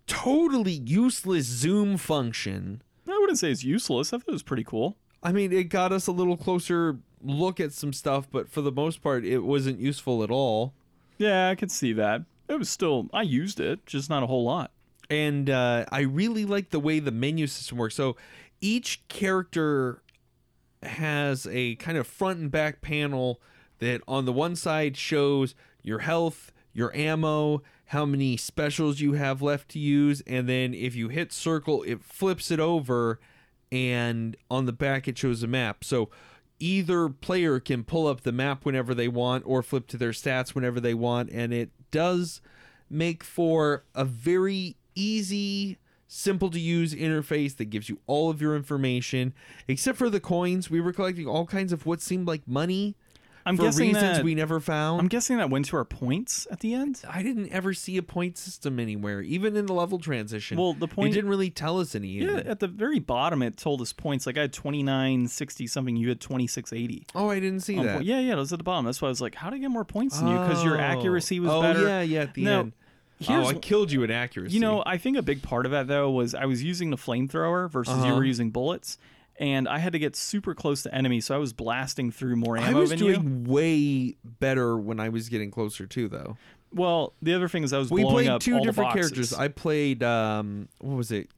[0.05, 2.81] totally useless zoom function.
[3.07, 4.11] I wouldn't say it's useless.
[4.11, 4.97] I thought it was pretty cool.
[5.23, 8.71] I mean, it got us a little closer look at some stuff, but for the
[8.71, 10.73] most part, it wasn't useful at all.
[11.17, 12.23] Yeah, I could see that.
[12.47, 14.71] It was still, I used it, just not a whole lot.
[15.09, 17.95] And uh, I really like the way the menu system works.
[17.95, 18.15] So
[18.61, 20.01] each character
[20.83, 23.41] has a kind of front and back panel
[23.79, 29.41] that on the one side shows your health, your ammo, how many specials you have
[29.41, 33.19] left to use, and then if you hit circle, it flips it over,
[33.71, 35.83] and on the back it shows a map.
[35.83, 36.09] So
[36.59, 40.55] either player can pull up the map whenever they want or flip to their stats
[40.55, 42.41] whenever they want and it does
[42.89, 48.55] make for a very easy simple to use interface that gives you all of your
[48.55, 49.33] information
[49.67, 52.95] except for the coins we were collecting all kinds of what seemed like money
[53.47, 56.47] I'm for guessing reasons that, we never found I'm guessing that went to our points
[56.51, 57.01] at the end.
[57.09, 60.57] I didn't ever see a point system anywhere, even in the level transition.
[60.57, 62.07] Well, the point- it didn't really tell us any.
[62.09, 64.25] Yeah, at the very bottom it told us points.
[64.25, 67.07] Like I had 2960 something, you had 2680.
[67.15, 68.03] Oh, I didn't see on that.
[68.05, 68.85] Yeah, yeah, it was at the bottom.
[68.85, 70.37] That's why I was like, how did I get more points than you?
[70.37, 70.81] Because your Oh.
[70.81, 71.83] accuracy was oh, better.
[71.83, 72.21] yeah, yeah.
[72.21, 72.71] At the Now, end.
[73.29, 74.53] Oh, I killed you in accuracy.
[74.53, 76.97] You know, I think a big part of that though was I was using the
[76.97, 78.15] flamethrower versus you Uh-huh.
[78.15, 78.99] were using bullets,
[79.39, 82.57] and I had to get super close to enemies, so I was blasting through more
[82.57, 83.13] ammo I was than you.
[83.15, 86.37] doing way better when I was getting closer too, though.
[86.73, 89.33] Well, the other thing is I was We blowing played up two different characters.
[89.33, 91.29] I played um, what was it,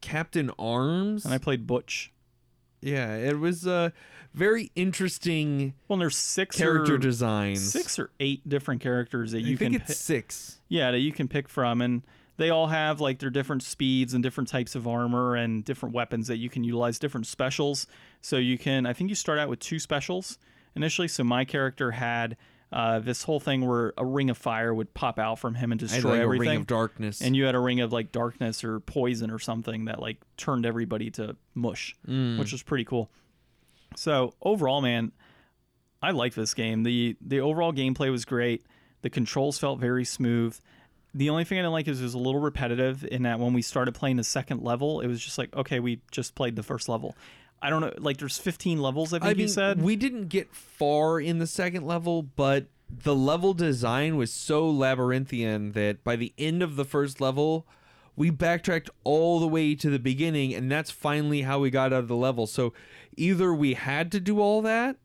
[0.00, 1.24] Captain Arms?
[1.24, 2.12] and I played Butch.
[2.80, 3.90] yeah, it was uh,
[4.34, 7.70] very interesting Well, there's six character or, designs.
[7.72, 10.60] six or eight different characters that you I think can it's six.
[10.68, 12.02] yeah that you can pick from, and
[12.38, 16.26] they all have like their different speeds and different types of armor and different weapons
[16.28, 17.86] that you can utilize different specials.
[18.20, 20.38] So you can I think you start out with two specials
[20.74, 21.08] initially.
[21.08, 22.36] So my character had.
[22.72, 25.78] Uh, this whole thing where a ring of fire would pop out from him and
[25.78, 26.48] destroy like a everything.
[26.48, 27.22] ring of darkness.
[27.22, 30.66] and you had a ring of like darkness or poison or something that like turned
[30.66, 32.40] everybody to mush, Mm.
[32.40, 33.08] which was pretty cool.
[33.94, 35.12] So overall, man,
[36.02, 36.82] I like this game.
[36.82, 38.64] the The overall gameplay was great.
[39.02, 40.58] The controls felt very smooth.
[41.16, 43.54] The only thing I didn't like is it was a little repetitive in that when
[43.54, 46.62] we started playing the second level, it was just like, okay, we just played the
[46.62, 47.16] first level.
[47.62, 49.14] I don't know, like there's 15 levels.
[49.14, 49.80] I think I you mean, said.
[49.82, 55.72] we didn't get far in the second level, but the level design was so labyrinthian
[55.72, 57.66] that by the end of the first level,
[58.14, 62.00] we backtracked all the way to the beginning, and that's finally how we got out
[62.00, 62.46] of the level.
[62.46, 62.74] So
[63.16, 64.96] either we had to do all that,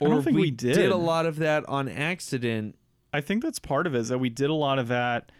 [0.00, 0.90] or think we did did.
[0.90, 2.76] a lot of that on accident.
[3.12, 3.98] I think that's part of it.
[3.98, 5.32] Is that we did a lot of that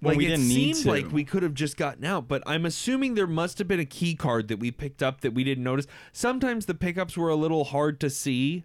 [0.00, 0.90] when like we it didn't need seemed to.
[0.90, 3.84] like we could have just gotten out, but I'm assuming there must have been a
[3.84, 5.86] key card that we picked up that we didn't notice.
[6.12, 8.64] Sometimes the pickups were a little hard to see,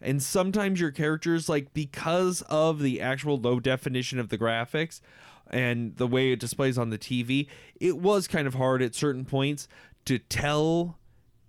[0.00, 5.00] and sometimes your characters like because of the actual low definition of the graphics
[5.50, 7.48] and the way it displays on the TV,
[7.80, 9.66] it was kind of hard at certain points
[10.04, 10.98] to tell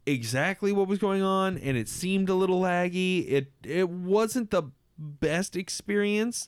[0.05, 3.29] exactly what was going on and it seemed a little laggy.
[3.29, 4.63] It it wasn't the
[4.99, 6.47] best experience,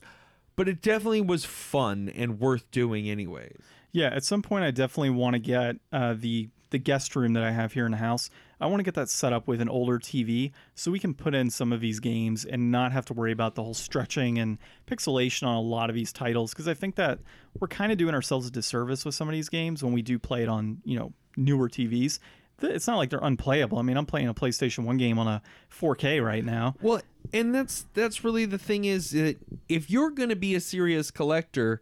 [0.56, 3.62] but it definitely was fun and worth doing anyways.
[3.92, 7.44] Yeah, at some point I definitely want to get uh, the the guest room that
[7.44, 8.30] I have here in the house.
[8.60, 11.36] I want to get that set up with an older TV so we can put
[11.36, 14.58] in some of these games and not have to worry about the whole stretching and
[14.88, 17.20] pixelation on a lot of these titles because I think that
[17.60, 20.18] we're kind of doing ourselves a disservice with some of these games when we do
[20.18, 22.20] play it on, you know, newer TVs.
[22.64, 23.78] It's not like they're unplayable.
[23.78, 25.42] I mean, I'm playing a PlayStation 1 game on a
[25.72, 26.76] 4K right now.
[26.82, 27.02] Well,
[27.34, 29.38] and that's that's really the thing is that
[29.70, 31.82] if you're going to be a serious collector,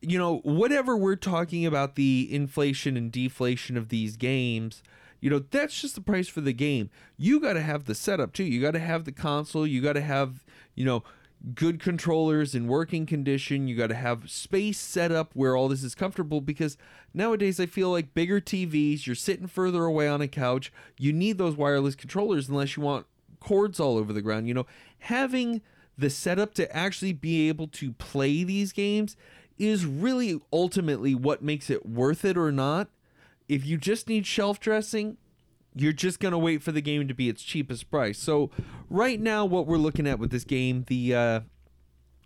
[0.00, 4.82] you know, whatever we're talking about the inflation and deflation of these games,
[5.20, 6.90] you know, that's just the price for the game.
[7.16, 8.44] You got to have the setup too.
[8.44, 10.44] You got to have the console, you got to have,
[10.74, 11.04] you know,
[11.54, 13.66] good controllers in working condition.
[13.66, 16.76] You got to have space set up where all this is comfortable because
[17.14, 21.38] nowadays I feel like bigger TVs, you're sitting further away on a couch, you need
[21.38, 23.06] those wireless controllers unless you want
[23.40, 24.48] cords all over the ground.
[24.48, 24.66] You know,
[25.00, 25.62] having
[25.96, 29.16] the setup to actually be able to play these games
[29.58, 32.88] is really ultimately what makes it worth it or not.
[33.48, 35.16] If you just need shelf dressing,
[35.74, 38.18] you're just going to wait for the game to be its cheapest price.
[38.18, 38.50] So,
[38.88, 41.40] right now what we're looking at with this game, the uh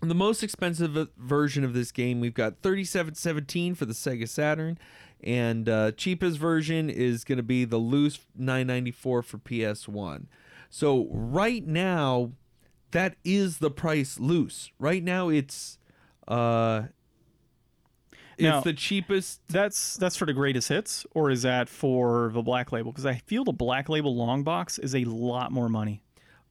[0.02, 4.78] the most expensive version of this game, we've got 3717 for the Sega Saturn
[5.22, 10.26] and uh cheapest version is going to be the loose 994 for PS1.
[10.70, 12.32] So, right now
[12.94, 14.70] that is the price loose.
[14.78, 15.78] Right now it's
[16.28, 16.84] uh
[18.38, 22.72] it's the cheapest That's that's for the greatest hits, or is that for the black
[22.72, 22.92] label?
[22.92, 26.02] Because I feel the black label long box is a lot more money.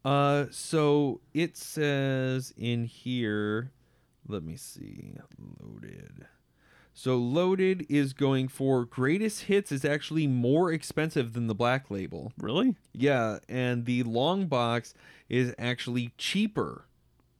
[0.06, 3.72] Uh, so it says in here,
[4.28, 5.14] let me see,
[5.62, 6.28] loaded.
[6.94, 12.34] So loaded is going for greatest hits is actually more expensive than the black label.
[12.38, 12.76] Really?
[12.94, 14.94] Yeah, and the long box
[15.28, 16.86] is actually cheaper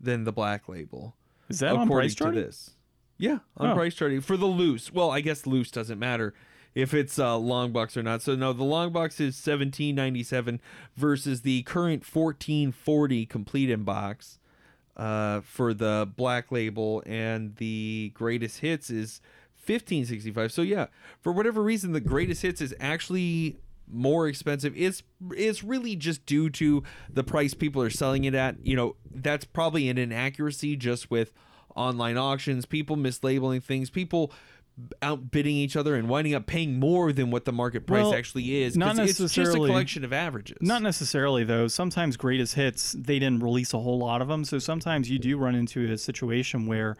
[0.02, 1.16] than the black label.
[1.50, 2.72] Is that on according price to this.
[3.18, 3.76] Yeah, on Oh.
[3.76, 4.92] PriceCharting for the loose.
[4.92, 6.34] Well, I guess loose doesn't matter
[6.76, 8.22] if it's uh, long box or not.
[8.22, 10.60] So no, the long box is seventeen ninety seven
[10.96, 14.40] versus the current fourteen forty complete in box
[14.98, 19.22] uh, for the black label, and the greatest hits is
[19.56, 20.52] fifteen sixty five.
[20.52, 20.88] So yeah,
[21.22, 24.74] for whatever reason, the greatest hits is actually more expensive.
[24.76, 28.66] It's it's really just due to the price people are selling it at.
[28.66, 31.32] You know, that's probably an inaccuracy just with
[31.76, 34.32] online auctions, people mislabeling things, people
[35.04, 38.64] outbidding each other and winding up paying more than what the market price Well, actually
[38.64, 38.76] is.
[38.76, 40.58] not 'cause It's just a collection of averages.
[40.62, 41.68] Not necessarily though.
[41.68, 45.38] Sometimes greatest hits they didn't release a whole lot of them, so sometimes you do
[45.38, 46.96] run into a situation where,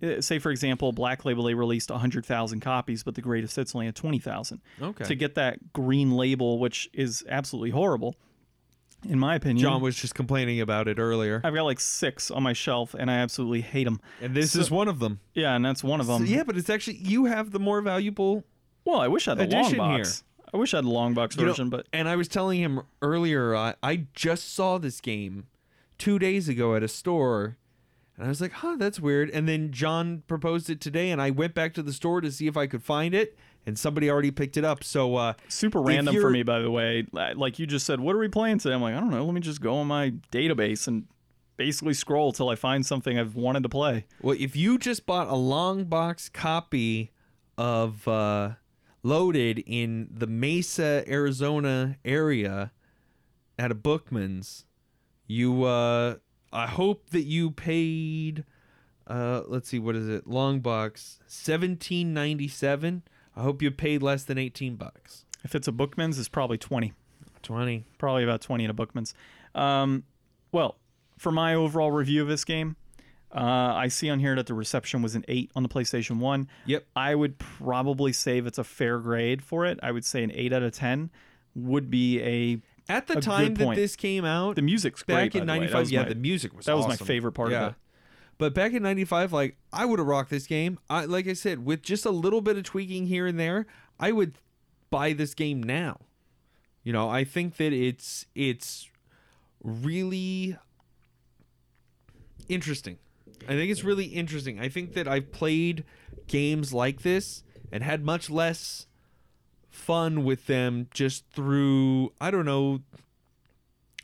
[0.00, 3.74] uh, say for example, Black Label they released hundred thousand copies, but the greatest hits
[3.74, 4.60] only had twenty thousand.
[4.80, 5.04] Okay.
[5.04, 8.14] To get that green label, which is absolutely horrible,
[9.08, 9.58] in my opinion.
[9.62, 13.10] John was just complaining about it earlier, I've got like six on my shelf, and
[13.10, 14.00] I absolutely hate them.
[14.20, 15.20] and this is one of them.
[15.34, 16.26] Yeah, and that's one of them.
[16.26, 18.44] So, yeah, but it's actually you have the more valuable
[18.84, 19.98] Well, I wish I had the long Addition here.
[19.98, 20.24] box.
[20.52, 22.60] I wish I had the long box You know, version, but and I was telling
[22.60, 25.46] him earlier, I, I just saw this game
[25.98, 27.56] two days ago at a store,
[28.16, 29.28] and I was like, huh, that's weird.
[29.30, 32.46] And then John proposed it today, and I went back to the store to see
[32.46, 33.36] if I could find it,
[33.68, 34.82] and somebody already picked it up.
[34.82, 37.06] So, uh, super random for me, by the way.
[37.12, 38.74] Like you just said, what are we playing today?
[38.74, 39.22] I'm like, I don't know.
[39.24, 41.06] Let me just go on my database and
[41.58, 44.06] basically scroll till I find something I've wanted to play.
[44.22, 47.12] well, if you just bought a long box copy
[47.58, 48.52] of uh,
[49.02, 52.72] Loaded in the Mesa, Arizona area
[53.58, 54.64] at a Bookman's,
[55.26, 56.16] you, uh,
[56.52, 58.44] I hope that you paid.
[59.06, 60.26] Uh, let's see, what is it?
[60.26, 63.02] Long box, seventeen ninety seven.
[63.38, 65.24] I hope you paid less than eighteen bucks.
[65.44, 66.92] If it's a Bookman's, it's probably 20.
[67.42, 67.84] Twenty.
[67.98, 69.14] Probably about 20 at a Bookman's.
[69.54, 70.02] Um,
[70.50, 70.76] well,
[71.16, 72.76] for my overall review of this game,
[73.32, 76.48] uh, I see on here that the reception was an 8 on the PlayStation 1.
[76.66, 76.86] Yep.
[76.96, 80.32] I would probably say if it's a fair grade for it, I would say an
[80.34, 81.10] 8 out of 10
[81.54, 82.60] would be a.
[82.90, 85.66] At the time that this came out, The music's great, back in by the way.
[85.66, 87.74] That '95, yeah, the music was that was my favorite part of it.
[88.38, 90.78] But back in '95, like I would have rocked this game.
[90.88, 93.66] I like I said, with just a little bit of tweaking here and there,
[93.98, 94.38] I would
[94.90, 96.00] buy this game now.
[96.84, 98.88] You know, I think that it's it's
[99.62, 100.56] really
[102.48, 102.98] interesting.
[103.48, 104.60] I think it's really interesting.
[104.60, 105.84] I think that I've played
[106.28, 108.86] games like this and had much less
[109.70, 112.80] fun with them just through I don't know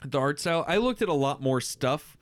[0.05, 0.65] the art style.
[0.69, 2.17] I looked at a lot more stuff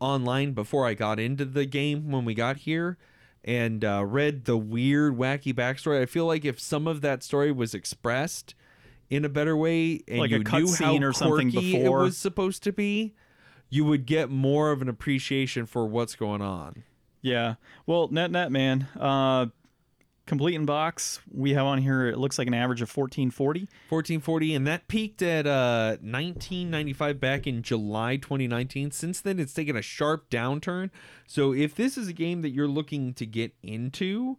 [0.00, 2.98] online before I got into the game when we got here
[3.44, 6.02] and uh, read the weird, wacky backstory.
[6.02, 8.54] I feel like if some of that story was expressed
[9.08, 12.16] in a better way and Like a you knew how or something quirky it was
[12.16, 13.14] supposed to be,
[13.70, 16.82] you would get more of an appreciation for what's going on.
[17.22, 17.54] Yeah.
[17.86, 18.88] Well, net net man.
[18.98, 19.46] Uh,
[20.26, 22.08] complete in box we have on here.
[22.08, 23.60] It looks like an average of fourteen forty.
[23.88, 29.76] 1440 and that peaked at uh 1995 back in July 2019 since then it's taken
[29.76, 30.90] a sharp downturn
[31.26, 34.36] so if this is a game that you're looking to get into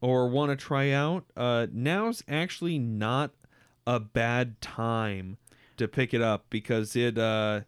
[0.00, 3.32] or want to try out uh now's actually not
[3.86, 5.36] a bad time
[5.76, 7.60] to pick it up because it uh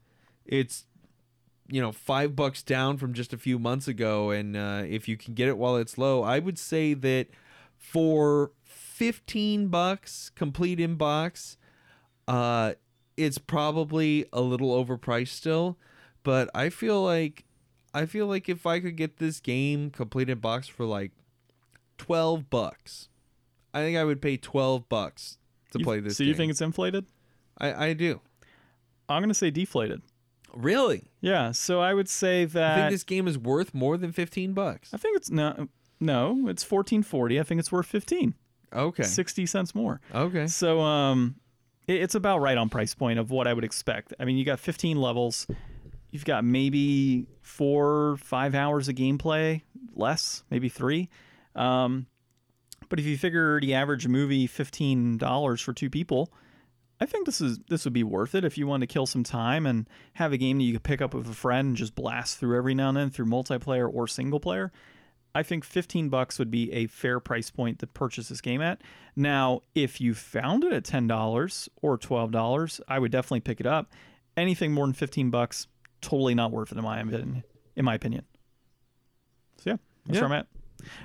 [0.45, 0.87] it's
[1.69, 5.17] you know five bucks down from just a few months ago and uh, if you
[5.17, 7.27] can get it while it's low i would say that
[7.91, 11.57] for 15 bucks complete in box
[12.29, 12.73] uh
[13.17, 15.79] it's probably a little overpriced still
[16.23, 17.45] but i feel like
[17.95, 21.13] i feel like if i could get this game complete in box for like
[21.99, 23.09] 12 bucks
[23.73, 25.39] i think i would pay 12 bucks
[25.73, 26.29] to You- play this So game.
[26.29, 27.07] you think it's inflated?
[27.59, 28.21] i i do
[29.09, 30.03] I'm gonna say deflated.
[30.53, 31.53] really Yeah.
[31.53, 32.73] So I would say that.
[32.73, 35.69] i think this game is worth more than 15 bucks I think it's no,
[36.01, 37.41] no, it's fourteen forty.
[37.41, 38.35] I think it's worth fifteen.
[38.73, 40.01] okay Sixty cents more.
[40.15, 41.37] okay So um,
[41.87, 44.13] it, it's about right on price point of what I would expect.
[44.21, 45.47] I mean, you got fifteen levels.
[46.11, 49.63] You've got maybe four, five hours of gameplay,
[49.95, 51.09] less, maybe three.
[51.55, 52.07] Um,
[52.89, 56.33] but if you figure the average movie fifteen dollars for two people,
[57.01, 59.25] I think this is this would be worth it if you want to kill some
[59.25, 61.95] time and have a game that you could pick up with a friend and just
[61.95, 64.71] blast through every now and then through multiplayer or single player.
[65.37, 68.81] I think 15 bucks would be a fair price point to purchase this game at.
[69.15, 73.93] Now, if you found it at $10 or $12, I would definitely pick it up.
[74.37, 75.67] Anything more than 15 bucks,
[76.01, 77.45] totally not worth it in my opinion.
[77.77, 78.25] In my opinion.
[79.59, 79.77] So yeah,
[80.07, 80.21] that's Yeah.
[80.23, 80.47] where I'm at.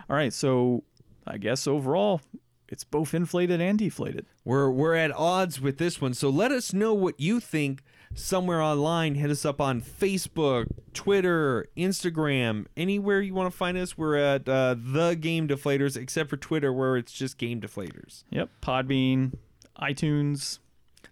[0.09, 0.84] All right, so
[1.27, 2.21] I guess overall,
[2.69, 4.25] it's both inflated and deflated.
[4.45, 6.13] We're we're at odds with this one.
[6.13, 7.84] So let us know what you think
[8.14, 9.16] somewhere online.
[9.16, 13.97] Hit us up on Facebook, Twitter, Instagram, anywhere you want to find us.
[13.97, 18.24] We're at uh, the Game Deflators, except for Twitter, where it's just Game Deflators.
[18.30, 19.34] Yep, Podbean,
[19.82, 20.59] iTunes.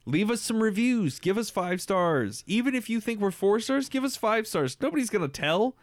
[0.06, 1.20] Leave us some reviews.
[1.20, 2.44] Give us five stars.
[2.48, 4.78] Even if you think we're four stars, give us five stars.
[4.82, 5.76] Nobody's gonna tell.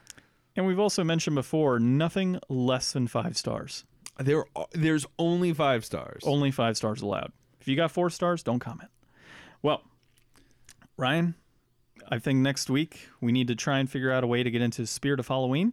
[0.56, 3.84] And we've also mentioned before, nothing less than five stars.
[4.18, 6.22] There, there's only five stars.
[6.24, 7.32] Only five stars allowed.
[7.60, 8.90] If you got four stars, don't comment.
[9.62, 9.82] Well,
[10.96, 11.34] Ryan,
[12.08, 14.62] I think next week we need to try and figure out a way to get
[14.62, 15.72] into Spirit of Halloween.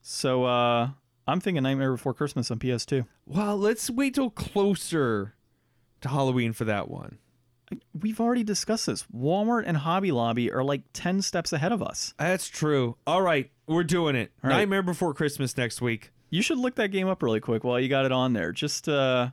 [0.00, 0.90] So uh,
[1.26, 3.06] I'm thinking Nightmare Before Christmas on PS2.
[3.26, 5.34] Well, let's wait till closer
[6.00, 7.18] to Halloween for that one.
[7.98, 9.04] We've already discussed this.
[9.14, 12.12] Walmart and Hobby Lobby are like 10 steps ahead of us.
[12.18, 12.96] That's true.
[13.06, 14.32] All right, we're doing it.
[14.42, 14.56] All right.
[14.58, 16.10] Nightmare Before Christmas next week.
[16.28, 18.52] You should look that game up really quick while you got it on there.
[18.52, 19.30] Just uh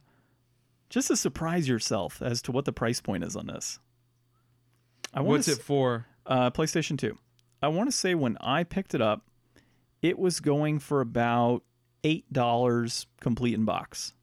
[0.90, 3.80] just to surprise yourself as to what the price point is on this.
[5.14, 6.06] I What's s- it for?
[6.26, 7.18] Uh, PlayStation 2.
[7.62, 9.26] I want to say when I picked it up,
[10.02, 11.64] it was going for about
[12.04, 14.14] $8 complete in box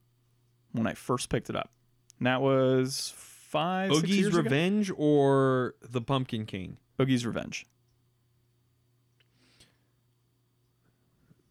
[0.71, 1.71] when I first picked it up.
[2.17, 4.43] And that was five, six Oogie's years ago.
[4.43, 6.77] Revenge or The Pumpkin King?
[6.99, 7.65] Oogie's Revenge.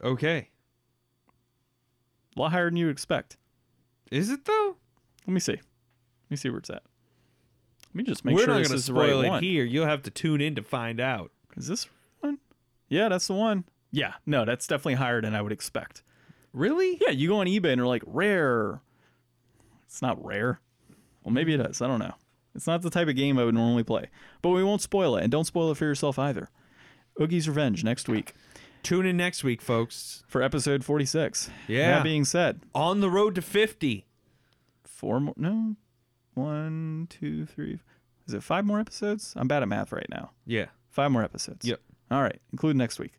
[0.03, 0.49] Okay.
[2.37, 3.37] A lot higher than you would expect.
[4.11, 4.77] Is it though?
[5.27, 5.53] Let me see.
[5.53, 6.83] Let me see where it's at.
[7.97, 9.29] Let me just make We're sure not this going to is the right spoil it
[9.29, 9.43] one.
[9.43, 9.65] here.
[9.65, 11.31] You'll have to tune in to find out.
[11.57, 11.89] Is this
[12.21, 12.37] one?
[12.91, 13.65] Yeah, that's the one.
[13.91, 16.03] Yeah, no, that's definitely higher than I would expect.
[16.53, 16.99] Really?
[17.01, 18.83] Yeah, you go on eBay and they're like rare.
[19.87, 20.61] It's not rare.
[21.25, 21.81] Well, maybe it is.
[21.81, 22.13] I don't know.
[22.55, 24.11] It's not the type of game I would normally play.
[24.43, 26.51] But we won't spoil it, and don't spoil it for yourself either.
[27.19, 28.35] Oogie's Revenge next week
[28.83, 30.23] Tune in next week, folks.
[30.29, 31.49] for episode 46.
[31.67, 31.93] Yeah.
[31.97, 34.05] That being said, On the road to 50.
[34.85, 35.35] four more.
[35.39, 35.77] No,
[36.37, 37.81] one, two, three.
[38.27, 39.33] Is it five more episodes?
[39.37, 40.31] I'm bad at math right now.
[40.47, 40.67] Yeah.
[40.91, 41.67] Five more episodes.
[41.67, 41.81] Yep.
[42.11, 43.13] All right, include next week.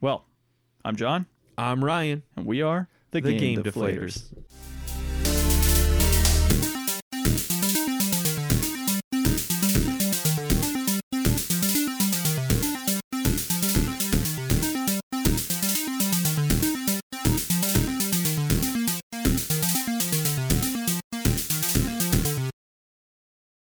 [0.00, 0.24] Well,
[0.84, 1.26] I'm John,
[1.58, 4.22] I'm Ryan, and we are the, the Game, Game Deflators.
[4.22, 4.42] Deflators.